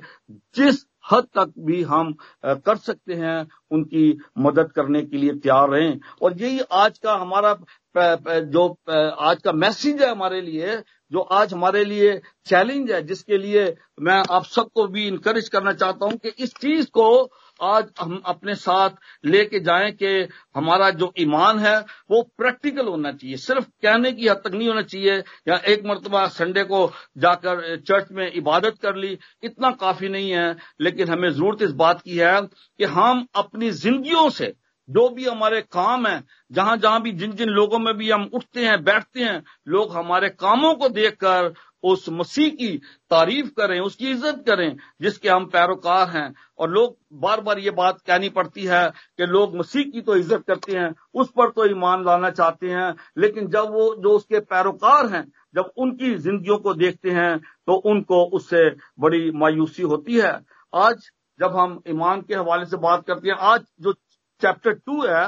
जिस 0.55 0.85
हद 1.11 1.27
तक 1.35 1.53
भी 1.59 1.81
हम 1.83 2.13
कर 2.45 2.75
सकते 2.77 3.13
हैं, 3.13 3.47
उनकी 3.71 4.17
मदद 4.39 4.71
करने 4.71 5.01
के 5.01 5.17
लिए 5.17 5.33
तैयार 5.33 5.69
रहें। 5.69 5.99
और 6.21 6.37
यही 6.41 6.59
आज 6.71 6.97
का 6.97 7.15
हमारा 7.15 7.57
जो 7.95 8.67
आज 8.87 9.41
का 9.41 9.51
मैसेज 9.53 10.01
है 10.01 10.09
हमारे 10.09 10.41
लिए, 10.41 10.77
जो 11.11 11.19
आज 11.19 11.53
हमारे 11.53 11.83
लिए 11.85 12.21
चैलेंज 12.45 12.91
है, 12.91 13.01
जिसके 13.03 13.37
लिए 13.37 13.65
मैं 14.01 14.23
आप 14.31 14.45
सबको 14.45 14.87
भी 14.87 15.07
इनकरेज 15.07 15.49
करना 15.49 15.73
चाहता 15.73 16.05
हूँ 16.05 16.17
कि 16.17 16.29
इस 16.39 16.53
चीज़ 16.53 16.87
को 16.89 17.09
आज 17.63 17.89
हम 17.99 18.21
अपने 18.25 18.55
साथ 18.55 18.89
लेके 19.25 19.59
जाएँ 19.59 19.91
कि 19.91 20.27
हमारा 20.55 20.89
जो 20.91 21.11
ईमान 21.19 21.59
है, 21.59 21.77
वो 22.11 22.21
प्रैक्टिकल 22.37 22.87
होना 22.87 23.11
चाहिए। 23.11 23.37
सिर्फ़ 23.37 23.65
कहने 23.83 24.11
की 24.11 24.27
हद 24.27 24.41
तक 24.45 24.53
नहीं 24.53 24.67
होना 24.67 24.81
चाहिए, 24.81 25.17
या 25.47 25.55
एक 25.67 25.85
मरतबा 25.85 26.25
संडे 26.29 26.63
को 26.63 26.91
जाकर 27.17 27.75
चर्च 27.77 28.07
में 28.11 28.31
इबादत 28.31 28.77
कर 28.81 28.95
ली, 28.95 29.17
इतना 29.43 29.71
काफ़ी 29.71 30.09
नहीं 30.09 30.31
है, 30.31 30.55
लेकिन 30.81 31.09
हमें 31.09 31.29
ज़रूरत 31.29 31.61
इस 31.61 31.71
बात 31.75 32.01
की 32.01 32.17
है 32.17 32.41
कि 32.41 32.83
हम 32.83 33.25
अपनी 33.35 33.71
जिंदगियों 33.71 34.29
से, 34.29 34.53
जो 34.89 35.09
भी 35.09 35.25
हमारे 35.25 35.61
काम 35.61 36.07
है, 36.07 36.23
जहाँ 36.51 36.77
जहाँ 36.77 37.01
भी 37.01 37.11
जिन 37.11 37.31
जिन 37.31 37.49
लोगों 37.49 37.79
में 37.79 37.93
भी 37.97 38.09
हम 38.11 38.29
उठते 38.33 38.65
हैं, 38.65 38.83
बैठते 38.83 39.23
हैं, 39.23 39.43
लोग 39.67 39.95
हमारे 39.95 40.29
कामों 40.29 40.73
को 40.75 40.89
देखकर 40.89 41.53
उस 41.83 42.05
मसीह 42.09 42.49
की 42.49 42.67
तारीफ़ 43.11 43.47
करें, 43.47 43.79
उसकी 43.79 44.09
इज़्ज़त 44.11 44.43
करें, 44.47 44.75
जिसके 45.01 45.29
हम 45.29 45.45
पैरोकार 45.45 46.09
हैं। 46.09 46.33
और 46.63 46.69
लोग 46.69 46.95
बार 47.21 47.41
बार 47.41 47.59
ये 47.59 47.71
बात 47.73 47.99
कहनी 48.07 48.29
पड़ती 48.31 48.65
है 48.65 48.83
कि 49.17 49.25
लोग 49.27 49.55
मसीह 49.57 49.83
की 49.85 50.01
तो 50.01 50.15
इज़्ज़त 50.15 50.43
करते 50.47 50.77
हैं, 50.77 50.93
उस 51.13 51.29
पर 51.29 51.49
तो 51.49 51.65
ईमान 51.67 52.05
लाना 52.05 52.29
चाहते 52.31 52.69
हैं, 52.69 52.93
लेकिन 53.17 53.47
जब 53.47 53.71
वो, 53.71 53.95
जो 53.95 54.09
उसके 54.11 54.39
पैरोकार 54.41 55.07
हैं, 55.07 55.23
जब 55.55 55.71
उनकी 55.77 56.15
जिंदगियों 56.17 56.57
को 56.59 56.73
देखते 56.75 57.11
हैं 57.11 57.37
तो 57.67 57.73
उनको 57.85 58.23
उससे 58.31 58.69
बड़ी 58.99 59.31
मायूसी 59.33 59.83
होती 59.83 60.19
है। 60.19 60.33
आज 60.73 61.09
जब 61.39 61.55
हम 61.55 61.81
ईमान 61.89 62.21
के 62.21 62.35
हवाले 62.35 62.65
से 62.65 62.77
बात 62.79 63.05
करते 63.07 63.29
हैं, 63.29 63.35
आज 63.35 63.65
जो 63.81 63.93
चैप्टर 64.41 64.73
टू 64.75 65.01
है 65.03 65.27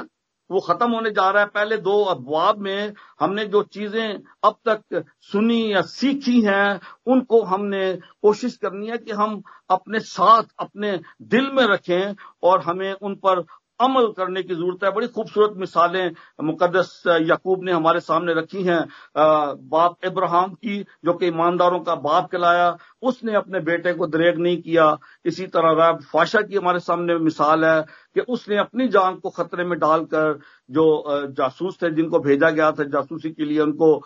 वो 0.50 0.60
खत्म 0.60 0.90
होने 0.90 1.10
जा 1.10 1.30
रहा 1.30 1.42
है। 1.42 1.48
पहले 1.48 1.76
दो 1.76 2.02
अबवाब 2.04 2.58
में 2.58 2.92
हमने 3.20 3.44
जो 3.46 3.62
चीज़ें 3.62 4.18
अब 4.44 4.56
तक 4.68 5.04
सुनी 5.22 5.72
या 5.72 5.80
सीखी 5.82 6.40
हैं, 6.40 6.80
उनको 7.06 7.42
हमने 7.42 7.92
कोशिश 8.22 8.56
करनी 8.56 8.88
है 8.88 8.98
कि 8.98 9.12
हम 9.12 9.42
अपने 9.70 10.00
साथ, 10.00 10.42
अपने 10.58 10.98
दिल 11.22 11.50
में 11.52 11.64
रखें 11.64 12.14
और 12.42 12.60
हमें 12.62 12.92
उन 12.92 13.14
पर 13.16 13.44
अमल 13.80 14.06
करने 14.16 14.42
की 14.42 14.54
ज़रूरत 14.54 14.84
है। 14.84 14.90
बड़ी 14.92 15.06
खूबसूरत 15.08 15.54
मिसालें 15.56 16.12
मुकदस 16.44 17.02
यकूब 17.22 17.64
ने 17.64 17.72
हमारे 17.72 18.00
सामने 18.00 18.34
रखी 18.34 18.62
हैं। 18.62 18.80
बाप 19.16 20.04
इब्राहिम 20.04 20.52
की, 20.54 20.78
जो 21.04 21.12
कि 21.12 21.26
ईमानदारों 21.26 21.80
का 21.80 21.94
बाप 21.96 22.30
कहलाया, 22.32 22.76
उसने 23.02 23.34
अपने 23.36 23.60
बेटे 23.60 23.92
को 23.92 24.06
दरेग 24.06 24.38
नहीं 24.38 24.60
किया। 24.62 24.96
इसी 25.26 25.46
तरह 25.48 25.72
रैब 25.80 26.00
फाशा 26.12 26.40
की 26.42 26.56
हमारे 26.56 26.80
सामने 26.80 27.18
मिसाल 27.18 27.64
है 27.64 27.80
कि 28.14 28.20
उसने 28.22 28.58
अपनी 28.58 28.88
जान 28.88 29.16
को 29.16 29.30
खतरे 29.30 29.64
में 29.64 29.78
डालकर 29.78 30.38
जो 30.70 30.86
जासूस 31.32 31.78
थे, 31.82 31.90
जिनको 31.90 32.18
भेजा 32.20 32.50
गया 32.50 32.70
था 32.72 32.84
जासूसी 32.86 33.30
के 33.30 33.44
लिए, 33.44 33.60
उनको 33.60 34.02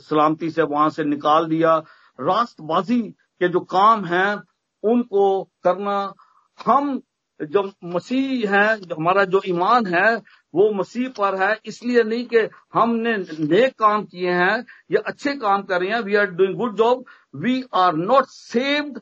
सलामती 0.00 0.50
से 0.50 0.62
वहाँ 0.64 0.88
से 0.90 1.04
निकाल 1.04 1.46
दिया। 1.46 1.76
रास्तबाजी 2.18 3.00
के 3.40 3.48
जो 3.48 3.60
काम 3.60 4.04
हैं, 4.04 4.42
उनको 4.82 5.42
करना 5.64 6.12
हम 6.58 7.00
जो 7.40 7.70
मसीह 7.84 8.54
है 8.54 8.76
जो 8.80 8.94
हमारा 8.94 9.24
जो 9.24 9.40
ईमान 9.46 9.86
है, 9.86 10.16
वो 10.54 10.70
मसीह 10.74 11.08
पर 11.18 11.34
है, 11.42 11.58
इसलिए 11.66 12.02
नहीं 12.02 12.24
कि 12.26 12.48
हमने 12.74 13.16
नेक 13.16 13.74
काम 13.78 14.04
किए 14.04 14.30
हैं 14.32 14.64
या 14.90 15.00
अच्छे 15.06 15.34
काम 15.36 15.62
कर 15.62 15.80
रहे 15.80 15.90
हैं 15.90 16.00
we 16.00 16.14
are 16.14 16.30
doing 16.32 16.54
good 16.56 16.76
job 16.76 17.04
we 17.36 17.62
are 17.74 17.94
not 17.96 18.26
saved 18.28 19.00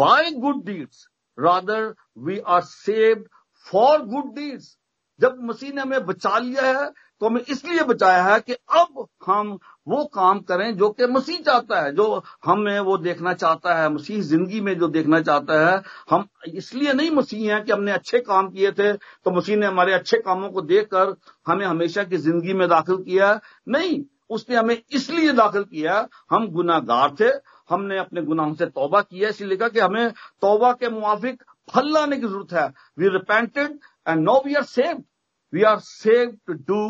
by 0.00 0.30
good 0.32 0.64
deeds 0.66 1.06
rather 1.38 1.94
we 2.18 2.38
are 2.38 2.60
saved 2.64 3.26
for 3.66 4.02
good 4.06 4.34
deeds 4.34 4.76
जब 5.20 5.38
मसीह 5.42 5.72
ने 5.72 5.80
हमें 5.80 6.04
बचा 6.06 6.38
लिया 6.38 6.66
है 6.68 6.90
तो 7.20 7.26
हमें 7.26 7.40
इसलिए 7.40 7.82
बचाया 7.84 8.22
है 8.24 8.40
कि 8.40 8.52
अब 8.52 9.06
हम 9.26 9.58
वो 9.86 10.04
काम 10.14 10.38
करें 10.40 10.76
जो 10.76 10.88
कि 10.90 11.06
मसीह 11.08 11.40
चाहता 11.42 11.80
है, 11.80 11.92
जो 11.92 12.22
हमें 12.44 12.78
वो 12.80 12.96
देखना 12.98 13.32
चाहता 13.34 13.74
है, 13.74 13.88
मसीह 13.90 14.20
ज़िंदगी 14.22 14.60
में 14.60 14.78
जो 14.78 14.88
देखना 14.88 15.20
चाहता 15.22 15.58
है। 15.66 15.82
हम 16.10 16.26
इसलिए 16.54 16.92
नहीं 16.92 17.10
मसीह 17.12 17.54
हैं 17.54 17.64
कि 17.64 17.72
हमने 17.72 17.92
अच्छे 17.92 18.18
काम 18.22 18.48
किए 18.50 18.72
थे 18.72 18.92
तो 18.92 19.30
मसीह 19.32 19.56
ने 19.56 19.66
हमारे 19.66 19.92
अच्छे 19.94 20.18
कामों 20.18 20.48
को 20.50 20.62
देखकर 20.64 21.14
हमें 21.46 21.66
हमेशा 21.66 22.04
की 22.04 22.16
ज़िंदगी 22.18 22.54
में 22.54 22.68
दाखिल 22.68 22.96
किया। 22.98 23.40
नहीं, 23.68 24.02
उसने 24.30 24.56
हमें 24.56 24.76
इसलिए 24.90 25.32
दाखिल 25.34 25.62
किया, 25.64 26.06
हम 26.30 26.48
गुनागार 26.50 27.14
थे, 27.20 27.30
हमने 27.70 27.98
अपने 27.98 28.22
गुनाहों 28.22 28.54
से 28.54 28.66
तौबा 28.68 29.00
किया 29.02 29.28
इसलिए 29.28 29.50
लिखा 29.50 29.68
कि 29.68 29.80
हमें 29.80 30.10
तौबा 30.42 30.72
के 30.74 30.88
मुआफिक 30.90 31.42
फल 31.68 31.92
लाने 31.92 32.16
की 32.16 32.26
ज़रूरत 32.26 32.52
है। 32.52 32.66
We 32.98 33.08
repented 33.10 33.78
and 34.06 34.20
know 34.20 34.42
we 34.46 34.54
are 34.54 34.62
saved 34.64 35.02
we 35.56 35.62
are 35.64 35.78
save 35.80 36.36
to 36.46 36.52
do 36.70 36.80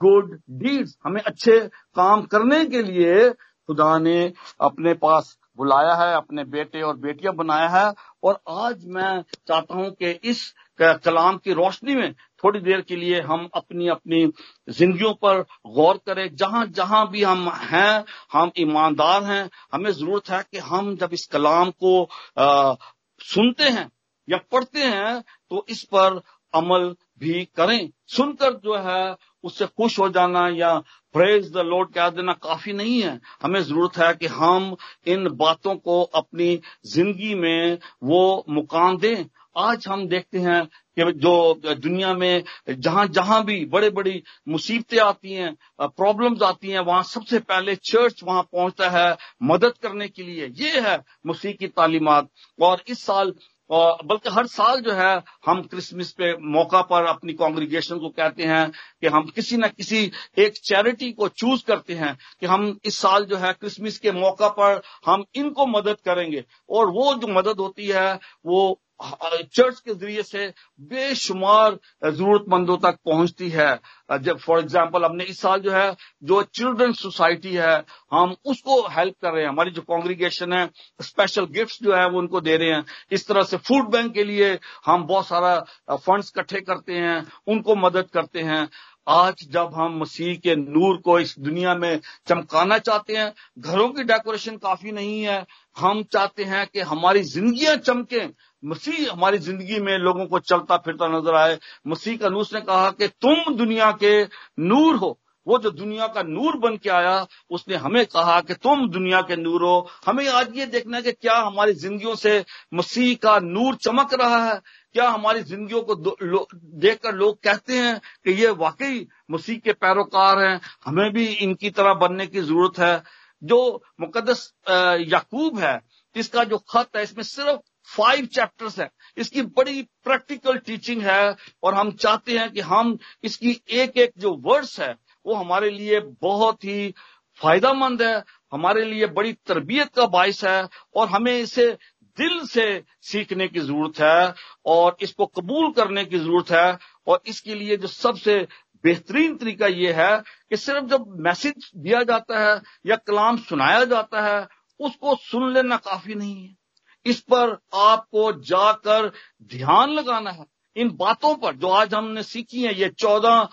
good 0.00 0.38
deeds 0.62 0.96
हमें 1.06 1.20
अच्छे 1.22 1.58
काम 1.96 2.22
करने 2.32 2.64
के 2.66 2.82
लिए 2.82 3.30
खुदा 3.30 3.96
ने 3.98 4.20
अपने 4.60 4.94
पास 5.02 5.36
बुलाया 5.58 5.94
है 5.94 6.14
अपने 6.16 6.44
बेटे 6.52 6.80
और 6.82 6.96
बेटियाँ 6.96 7.34
बनाया 7.36 7.68
है। 7.68 7.92
और 8.24 8.38
आज 8.50 8.84
मैं 8.86 9.22
चाहता 9.48 9.74
हूँ 9.74 9.90
कि 9.92 10.10
इस 10.30 10.52
कलाम 10.80 11.36
की 11.44 11.52
रोशनी 11.52 11.94
में 11.94 12.12
थोड़ी 12.44 12.60
देर 12.60 12.80
के 12.80 12.96
लिए 12.96 13.20
हम 13.22 13.48
अपनी 13.54 13.88
अपनी 13.88 14.24
जिंदगियों 14.68 15.12
पर 15.14 15.40
गौर 15.74 16.00
करें। 16.06 16.28
जहाँ 16.36 16.64
जहाँ 16.76 17.06
भी 17.10 17.22
हम 17.22 17.48
हैं 17.72 18.04
हम 18.32 18.50
ईमानदार 18.58 19.24
हैं 19.24 19.48
हमें 19.72 19.90
ज़रूरत 19.92 20.30
है 20.30 20.42
कि 20.52 20.58
हम 20.70 20.94
जब 20.96 21.12
इस 21.12 21.26
कलाम 21.32 21.70
को 21.84 22.02
आ, 22.38 22.74
सुनते 23.20 23.68
हैं 23.70 23.90
या 24.28 24.38
पढ़ते 24.52 24.80
हैं 24.80 25.20
तो 25.50 25.64
इस 25.68 25.82
पर 25.94 26.20
अमल 26.54 26.94
भी 27.20 27.44
करें। 27.56 27.90
सुनकर 28.08 28.52
जो 28.54 28.76
है, 28.78 29.16
उससे 29.44 29.66
खुश 29.68 29.98
हो 29.98 30.08
जाना 30.10 30.48
या 30.50 30.78
प्रेज 31.14 31.50
द 31.52 31.62
लॉर्ड 31.66 31.92
कह 31.94 32.08
देना 32.10 32.32
काफ़ी 32.42 32.72
नहीं 32.72 33.00
है। 33.02 33.20
हमें 33.42 33.62
ज़रूरत 33.62 33.96
है 33.98 34.12
कि 34.14 34.26
हम 34.28 34.74
इन 35.06 35.28
बातों 35.36 35.74
को 35.76 36.02
अपनी 36.02 36.58
ज़िंदगी 36.86 37.34
में 37.34 37.78
वो 38.04 38.44
मुकाम 38.48 38.98
दें। 38.98 39.24
आज 39.58 39.86
हम 39.88 40.06
देखते 40.08 40.38
हैं 40.38 40.64
कि 40.98 41.10
जो 41.14 41.34
दुनिया 41.64 42.12
में 42.14 42.42
जहाँ 42.70 43.06
जहाँ 43.08 43.42
भी 43.44 43.64
बड़े 43.66 43.90
बड़ी 43.90 44.22
मुसीबतें 44.48 44.98
आती 44.98 45.32
हैं 45.32 45.54
प्रॉब्लम्स 45.82 46.42
आती 46.42 46.70
हैं, 46.70 46.80
वहाँ 46.80 47.02
सबसे 47.02 47.38
पहले 47.40 47.74
चर्च 47.76 48.20
वहाँ 48.24 48.42
पहुँचता 48.44 48.88
है 48.90 49.16
मदद 49.42 49.78
करने 49.82 50.08
के 50.08 50.22
लिए। 50.22 50.46
ये 50.56 50.80
है 50.80 50.98
मसीह 51.26 51.52
की 51.52 51.68
तालीमत। 51.68 52.28
और 52.58 52.82
इस 52.88 53.02
साल 53.02 53.32
और 53.70 53.98
बल्कि 54.04 54.30
हर 54.30 54.46
साल 54.46 54.80
जो 54.80 54.92
है, 54.92 55.22
हम 55.46 55.62
क्रिसमस 55.62 56.12
पे 56.12 56.36
मौका 56.36 56.82
पर 56.82 57.04
अपनी 57.04 57.32
कांग्रीगेशन 57.32 57.98
को 57.98 58.08
कहते 58.08 58.42
हैं 58.42 58.70
कि 58.70 59.06
हम 59.06 59.26
किसी 59.26 59.56
न 59.56 59.68
किसी 59.68 60.10
एक 60.38 60.52
चैरिटी 60.52 61.12
को 61.12 61.28
चूज़ 61.28 61.64
करते 61.64 61.94
हैं 61.94 62.18
कि 62.40 62.46
हम 62.46 62.78
इस 62.84 62.98
साल 62.98 63.24
जो 63.24 63.36
है 63.36 63.52
क्रिसमस 63.52 63.98
के 63.98 64.12
मौका 64.12 64.48
पर 64.48 64.80
हम 65.06 65.24
इनको 65.34 65.66
मदद 65.66 65.96
करेंगे। 66.04 66.44
और 66.70 66.86
वो 66.86 67.14
जो 67.14 67.26
मदद 67.26 67.56
होती 67.60 67.86
है, 67.86 68.18
वो 68.46 68.80
चर्च 69.02 69.78
के 69.80 69.94
ज़रिए 69.94 70.22
से 70.22 70.46
बेशुमार 70.80 71.78
जरूरतमंदों 72.04 72.76
तक 72.78 72.98
पहुँचती 73.04 73.48
है। 73.50 73.78
जब 74.18 74.38
फॉर 74.38 74.58
एग्ज़ाम्पल 74.58 75.04
हमने 75.04 75.24
इस 75.24 75.40
साल 75.40 75.60
जो 75.60 75.72
है, 75.72 75.96
जो 76.24 76.42
चिल्ड्रन 76.54 76.92
सोसाइटी 76.92 77.54
है, 77.54 77.74
हम 78.12 78.34
उसको 78.44 78.80
हेल्प 78.88 79.14
कर 79.22 79.32
रहे 79.32 79.42
हैं। 79.42 79.48
हमारी 79.48 79.70
जो 79.70 79.82
कांग्रीगेशन 79.82 80.52
है 80.52 80.68
स्पेशल 81.00 81.46
गिफ्ट्स 81.48 81.78
जो 81.82 81.94
है, 81.94 82.08
वो 82.08 82.18
उनको 82.18 82.40
दे 82.40 82.56
रहे 82.56 82.70
हैं। 82.70 82.84
इस 83.12 83.26
तरह 83.28 83.42
से 83.42 83.56
फ़ूड 83.58 83.90
बैंक 83.90 84.12
के 84.14 84.24
लिए 84.24 84.58
हम 84.86 85.06
बहुत 85.06 85.26
सारा 85.26 85.58
फंड्स 85.90 86.32
इकट्ठे 86.36 86.60
करते 86.62 86.92
हैं, 86.94 87.26
उनको 87.46 87.74
मदद 87.76 88.10
करते 88.12 88.40
हैं। 88.42 88.68
आज 89.08 89.46
जब 89.50 89.70
हम 89.74 89.98
मसीह 89.98 90.34
के 90.36 90.54
नूर 90.56 90.96
को 90.96 91.18
इस 91.20 91.34
दुनिया 91.38 91.74
में 91.74 92.00
चमकाना 92.28 92.78
चाहते 92.78 93.16
हैं, 93.16 93.32
घरों 93.58 93.88
की 93.88 94.02
डेकोरेशन 94.04 94.56
काफ़ी 94.58 94.92
नहीं 94.92 95.22
है। 95.22 95.44
हम 95.76 96.02
चाहते 96.12 96.44
हैं 96.44 96.66
कि 96.66 96.80
हमारी 96.82 97.22
जिंदगियाँ 97.24 97.76
चमके 97.78 98.20
मसीह 98.62 99.12
हमारी 99.12 99.38
ज़िंदगी 99.38 99.80
में 99.80 99.96
लोगों 99.98 100.26
को 100.26 100.38
चलता 100.40 100.76
फिरता 100.76 101.08
नज़र 101.08 101.34
आए। 101.34 101.58
मसीह 101.86 102.16
का 102.16 102.28
नूस 102.28 102.52
ने 102.54 102.60
कहा 102.60 102.90
कि 102.90 103.08
तुम 103.08 103.54
दुनिया 103.56 103.90
के 104.02 104.22
नूर 104.60 104.96
हो। 104.96 105.18
वो 105.46 105.58
जो 105.58 105.70
दुनिया 105.70 106.06
का 106.06 106.22
नूर 106.22 106.56
बन 106.58 106.76
के 106.76 106.90
आया, 106.90 107.26
उसने 107.50 107.76
हमें 107.76 108.04
कहा 108.06 108.40
कि 108.40 108.54
तुम 108.54 108.88
दुनिया 108.90 109.20
के 109.20 109.36
नूर 109.36 109.62
हो। 109.62 109.88
हमें 110.06 110.28
आज 110.30 110.56
ये 110.56 110.66
देखना 110.66 110.96
है 110.96 111.02
कि 111.02 111.12
क्या 111.12 111.36
हमारी 111.36 111.72
जिंदगियों 111.74 112.14
से 112.14 112.44
मसीह 112.74 113.14
का 113.22 113.38
नूर 113.40 113.74
चमक 113.76 114.14
रहा 114.14 114.44
है। 114.44 114.60
क्या 114.94 115.08
हमारी 115.08 115.42
जिंदगियों 115.42 115.82
को 115.82 115.94
देखकर 115.94 117.14
लोग 117.14 117.40
कहते 117.44 117.78
हैं 117.78 117.98
कि 118.24 118.32
ये 118.32 118.50
वाकई 118.52 119.06
मसीह 119.30 119.58
के 119.58 119.72
पैरोकार 119.74 120.38
हैं। 120.40 120.60
हमें 120.86 121.12
भी 121.12 121.26
इनकी 121.26 121.70
तरह 121.72 121.94
बनने 121.96 122.26
की 122.26 122.40
ज़रूरत 122.40 122.78
है। 122.78 123.02
जो 123.42 123.82
मुकदस 124.00 124.52
याकूब 124.68 125.58
है, 125.58 125.80
इसका 126.16 126.44
जो 126.44 126.58
खत 126.70 126.96
है, 126.96 127.02
इसमें 127.02 127.24
सिर्फ़ 127.24 127.60
फाइव 127.88 128.26
चैप्टर्स 128.26 128.78
है। 128.80 128.88
इसकी 129.16 129.42
बड़ी 129.42 129.82
प्रैक्टिकल 130.04 130.58
टीचिंग 130.58 131.02
है 131.02 131.36
और 131.62 131.74
हम 131.74 131.90
चाहते 131.92 132.38
हैं 132.38 132.50
कि 132.52 132.60
हम 132.60 132.98
इसकी 133.24 133.60
एक 133.72 133.96
एक 133.98 134.12
जो 134.18 134.34
वर्ड्स 134.44 134.78
है, 134.80 134.94
वो 135.26 135.34
हमारे 135.34 135.70
लिए 135.70 136.00
बहुत 136.22 136.64
ही 136.64 136.94
फायदामंद 137.40 138.02
है, 138.02 138.22
हमारे 138.52 138.84
लिए 138.84 139.06
बड़ी 139.08 139.32
तरबियत 139.32 139.94
का 139.94 140.06
बायस 140.06 140.44
है 140.44 140.68
और 140.96 141.08
हमें 141.08 141.38
इसे 141.38 141.70
दिल 142.18 142.46
से 142.46 142.84
सीखने 143.02 143.48
की 143.48 143.60
ज़रूरत 143.60 144.00
है 144.00 144.34
और 144.66 144.96
इसको 145.02 145.26
कबूल 145.26 145.70
करने 145.72 146.04
की 146.04 146.18
ज़रूरत 146.18 146.50
है 146.50 146.78
और 147.06 147.22
इसके 147.26 147.54
लिए 147.54 147.76
जो 147.76 147.88
सबसे 147.88 148.40
बेहतरीन 148.84 149.36
तरीका 149.36 149.66
यह 149.66 150.00
है 150.02 150.16
कि 150.50 150.56
सिर्फ़ 150.56 150.86
जब 150.86 151.04
मैसेज 151.18 151.70
दिया 151.76 152.02
जाता 152.02 152.40
है 152.40 152.60
या 152.86 152.96
कलाम 152.96 153.36
सुनाया 153.36 153.84
जाता 153.84 154.22
है, 154.22 154.46
उसको 154.80 155.14
सुन 155.16 155.52
लेना 155.52 155.76
काफ़ी 155.76 156.14
नहीं 156.14 156.42
है। 156.42 156.61
इस 157.06 157.20
पर 157.22 157.58
आपको 157.74 158.32
जाकर 158.44 159.10
ध्यान 159.50 159.90
लगाना 159.90 160.30
है। 160.30 160.44
इन 160.76 160.90
बातों 160.96 161.34
पर 161.36 161.54
जो 161.56 161.68
आज 161.70 161.94
हमने 161.94 162.22
सीखी 162.22 162.62
है, 162.62 162.74
ये 162.74 162.88
चौदह 162.90 163.48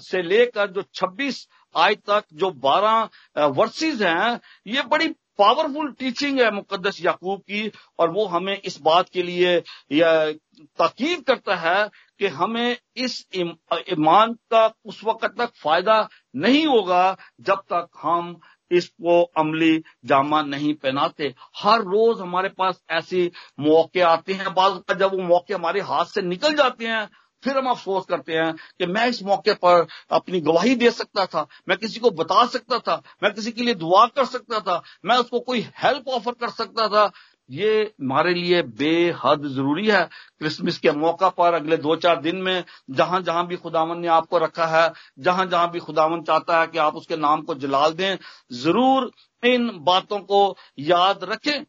से 0.00 0.22
लेकर 0.22 0.70
जो 0.72 0.82
छब्बीस 0.94 1.46
आज 1.74 1.96
तक 2.06 2.24
जो 2.34 2.50
बारह 2.52 3.46
वर्सेस 3.48 4.00
हैं, 4.02 4.40
ये 4.66 4.82
बड़ी 4.82 5.08
पावरफुल 5.38 5.90
टीचिंग 5.98 6.40
है 6.40 6.50
मुकदस 6.54 7.00
याकूब 7.02 7.40
की, 7.40 7.70
और 7.98 8.10
वो 8.10 8.26
हमें 8.26 8.56
इस 8.56 8.80
बात 8.82 9.08
के 9.08 9.22
लिए 9.22 9.60
ताकीद 9.92 11.24
करता 11.26 11.54
है 11.56 11.88
कि 12.18 12.26
हमें 12.30 12.76
इस 12.96 13.24
ईमान 13.34 14.32
का 14.50 14.66
उस 14.84 15.02
वक्त 15.04 15.24
तक 15.38 15.52
फ़ायदा 15.56 16.08
नहीं 16.36 16.66
होगा 16.66 17.16
जब 17.40 17.62
तक 17.72 17.88
हम 18.02 18.36
इसको 18.72 19.22
अमली 19.38 19.82
जामा 20.04 20.42
नहीं 20.42 20.74
पहनाते। 20.74 21.34
हर 21.58 21.80
रोज 21.80 22.20
हमारे 22.20 22.48
पास 22.48 22.82
ऐसी 22.90 23.30
मौके 23.60 24.00
आते 24.00 24.32
हैं। 24.32 24.54
बाद 24.54 24.96
जब 24.98 25.14
वो 25.14 25.22
मौके 25.22 25.54
हमारे 25.54 25.80
हाथ 25.80 26.04
से 26.04 26.22
निकल 26.22 26.54
जाते 26.54 26.86
हैं, 26.86 27.08
फिर 27.42 27.58
हम 27.58 27.66
अफसोस 27.66 28.04
करते 28.08 28.32
हैं 28.32 28.52
कि 28.52 28.86
मैं 28.86 29.06
इस 29.06 29.22
मौके 29.22 29.54
पर 29.54 29.86
अपनी 30.10 30.40
गवाही 30.40 30.74
दे 30.74 30.90
सकता 30.90 31.26
था, 31.26 31.46
मैं 31.68 31.78
किसी 31.78 32.00
को 32.00 32.10
बता 32.10 32.46
सकता 32.46 32.78
था, 32.78 33.02
मैं 33.22 33.32
किसी 33.34 33.52
के 33.52 33.62
लिए 33.62 33.74
दुआ 33.74 34.06
कर 34.06 34.24
सकता 34.24 34.60
था, 34.60 34.82
मैं 35.04 35.16
उसको 35.16 35.40
कोई 35.40 35.60
हेल्प 35.78 36.08
ऑफ़र 36.08 36.32
कर 36.32 36.48
सकता 36.48 36.88
था। 36.88 37.10
ये 37.50 37.82
हमारे 38.00 38.32
लिए 38.34 38.62
बेहद 38.62 39.46
ज़रूरी 39.46 39.88
है। 39.88 40.02
क्रिसमस 40.38 40.78
के 40.78 40.90
मौका 40.92 41.28
पर 41.30 41.54
अगले 41.54 41.76
दो 41.76 41.96
चार 41.96 42.20
दिन 42.20 42.36
में 42.36 42.64
जहाँ 42.90 43.20
जहाँ 43.22 43.46
भी 43.46 43.56
खुदावन 43.56 43.98
ने 43.98 44.08
आपको 44.08 44.38
रखा 44.38 44.66
है 44.66 44.92
जहाँ 45.18 45.46
जहाँ 45.46 45.70
भी 45.70 45.78
खुदावन 45.78 46.22
चाहता 46.22 46.60
है 46.60 46.66
कि 46.66 46.78
आप 46.78 46.96
उसके 46.96 47.16
नाम 47.16 47.42
को 47.42 47.54
जलाल 47.54 47.92
दें, 47.92 48.16
ज़रूर 48.52 49.10
इन 49.42 49.70
बातों 49.80 50.18
को 50.18 50.56
याद 50.78 51.24
रखें। 51.24 51.64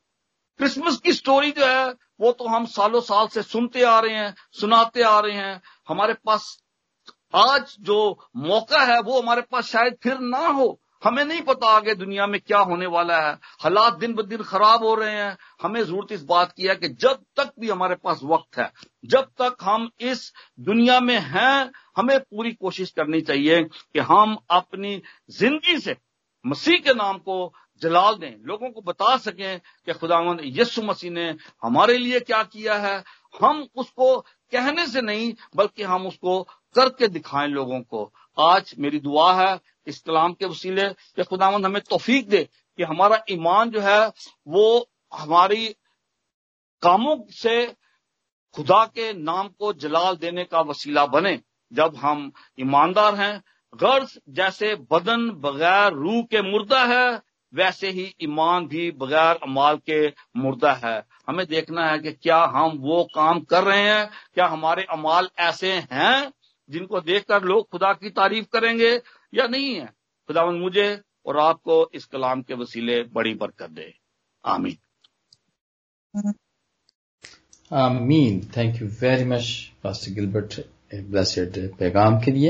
क्रिसमस 0.60 0.98
की 0.98 1.14
स्टोरी 1.14 1.52
जो 1.52 1.66
है, 1.66 1.86
वो 2.22 2.32
तो 2.32 2.48
हम 2.48 2.66
सालों 2.66 3.02
साल 3.02 3.28
से 3.28 3.42
सुनते 3.44 3.84
आ 3.84 4.00
रहे 4.00 4.16
हैं, 4.16 4.36
सुनाते 4.52 5.02
आ 5.02 5.20
रहे 5.20 5.34
हैं। 5.34 5.62
हमारे 5.90 6.14
पास 6.26 6.58
आज 7.36 7.76
जो 7.80 8.30
मौका 8.38 8.82
है, 8.84 9.00
वो 9.02 9.22
हमारे 9.22 9.42
पास 9.42 9.66
शायद 9.66 9.98
फिर 10.04 10.20
ना 10.20 10.48
हो। 10.48 10.80
हमें 11.04 11.24
नहीं 11.26 11.42
पता 11.42 11.68
आगे 11.68 11.94
दुनिया 11.96 12.28
में 12.28 12.40
क्या 12.42 12.60
होने 12.60 12.86
वाला 12.86 13.20
है। 13.22 13.34
हालात 13.60 13.94
दिन 13.94 14.14
ब 14.14 14.22
दिन 14.22 14.44
खराब 14.44 14.84
हो 14.84 14.94
रहे 14.96 15.12
हैं। 15.12 15.38
हमें 15.62 15.82
ज़रूरत 15.84 16.12
इस 16.12 16.24
बात 16.24 16.52
की 16.52 16.68
है 16.68 16.76
कि 16.76 16.88
जब 16.90 17.24
तक 17.38 17.52
भी 17.60 17.70
हमारे 17.70 17.96
पास 17.96 18.20
वक्त 18.24 18.58
है, 18.58 18.72
जब 19.06 19.30
तक 19.42 19.58
हम 19.62 19.90
इस 20.02 20.32
दुनिया 20.60 21.00
में 21.00 21.18
हैं, 21.18 21.72
हमें 21.98 22.20
पूरी 22.20 22.52
कोशिश 22.54 22.92
करनी 22.92 23.22
चाहिए 23.22 23.64
कि 23.64 24.00
हम 24.00 24.38
अपनी 24.50 25.02
ज़िंदगी 25.32 25.78
से 25.80 25.96
मसीह 26.46 26.78
के 26.78 26.94
नाम 26.94 27.18
को 27.18 27.54
जलाल 27.82 28.16
दें, 28.16 28.36
लोगों 28.46 28.70
को 28.70 28.82
बता 28.82 29.16
सकें 29.18 29.60
कि 29.60 29.94
खुदावंद 29.94 30.40
यस्सु 30.44 30.82
मसीह 30.82 31.12
ने 31.12 31.36
हमारे 31.64 31.98
लिए 31.98 32.20
क्या 32.20 32.42
किया 32.44 32.76
है। 32.78 33.04
हम 33.42 33.68
उसको 33.76 34.20
कहने 34.54 34.86
से 34.88 35.02
नहीं, 35.02 35.34
बल्कि 35.56 35.84
हम 35.84 36.08
उसको 36.08 36.42
करके 36.76 37.08
दिखाएँ 37.08 37.48
लोगों 37.48 37.80
को। 37.82 38.12
आज 38.40 38.74
मेरी 38.80 39.00
दुआ 39.00 39.34
है 39.34 39.60
इस 39.88 40.02
कलाम 40.02 40.34
के 40.34 40.46
वसीले 40.46 40.88
कि 40.90 41.24
खुदावंद 41.24 41.66
हमें 41.66 41.82
तोफीक 41.82 42.30
दे 42.30 42.44
कि 42.78 42.84
हमारा 42.84 43.24
ईमान 43.32 43.70
जो 43.70 43.80
है, 43.80 44.12
वो 44.48 44.90
हमारी 45.14 45.68
कामों 46.84 47.18
से 47.32 47.66
खुदा 48.56 48.86
के 48.86 49.12
नाम 49.14 49.48
को 49.48 49.74
जलाल 49.74 50.16
देने 50.18 50.44
का 50.44 50.62
वसीला 50.62 51.06
बने। 51.06 51.40
जब 51.72 51.96
हम 51.96 52.32
ईमानदार 52.60 53.16
हैं, 53.16 53.44
गर्ज 53.74 54.20
जैसे 54.30 54.76
बदन 54.92 55.30
बगैर 55.30 55.94
रूह 55.94 56.22
के 56.24 56.42
मुर्दा 56.42 56.84
है, 56.86 57.22
वैसे 57.54 57.90
ही 57.90 58.14
ईमान 58.22 58.68
भी 58.68 58.92
बगैर 58.92 59.40
अमाल 59.44 59.78
के 59.78 60.08
मुर्दा 60.38 60.72
है। 60.74 61.04
हमें 61.28 61.46
देखना 61.48 61.90
है 61.90 62.00
कि 62.00 62.12
क्या 62.12 62.44
हम 62.46 62.78
वो 62.78 63.04
काम 63.16 63.40
कर 63.42 63.64
रहे 63.64 63.90
हैं, 63.90 64.10
क्या 64.34 64.48
हमारे 64.48 64.84
अमाल 64.84 65.30
ऐसे 65.40 65.74
हैं 65.92 66.32
जिनको 66.70 67.02
देखकर 67.02 67.44
लोग 67.44 67.70
खुदा 67.70 67.94
की 67.94 68.10
तारीफ़ 68.10 68.46
करेंगे 68.54 68.98
या 69.34 69.48
नहीं 69.48 69.76
है? 69.76 69.86
खुदावन 70.28 70.56
मुझे 70.56 71.02
और 71.26 71.38
आपको 71.38 71.90
इस 71.94 72.06
कलाम 72.06 72.42
के 72.42 72.54
वसीले 72.54 73.04
बड़ी 73.04 73.34
बरकत 73.34 73.70
दे। 73.70 73.94
आमीन। 74.46 74.78
आमीन। 77.72 78.52
Thank 78.58 78.82
you 78.82 78.88
very 78.88 79.26
much 79.26 79.72
pastor 79.84 80.12
Gilbert 80.12 80.62
blessed 80.96 81.78
पैगाम 81.78 82.20
के 82.20 82.32
लिए। 82.32 82.50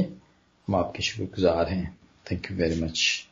हम 0.68 0.76
आपके 0.76 1.04
शुक्रगुजार 1.04 1.70
हैं। 1.70 2.00
Thank 2.32 2.52
you 2.52 2.58
very 2.58 2.82
much 2.82 3.30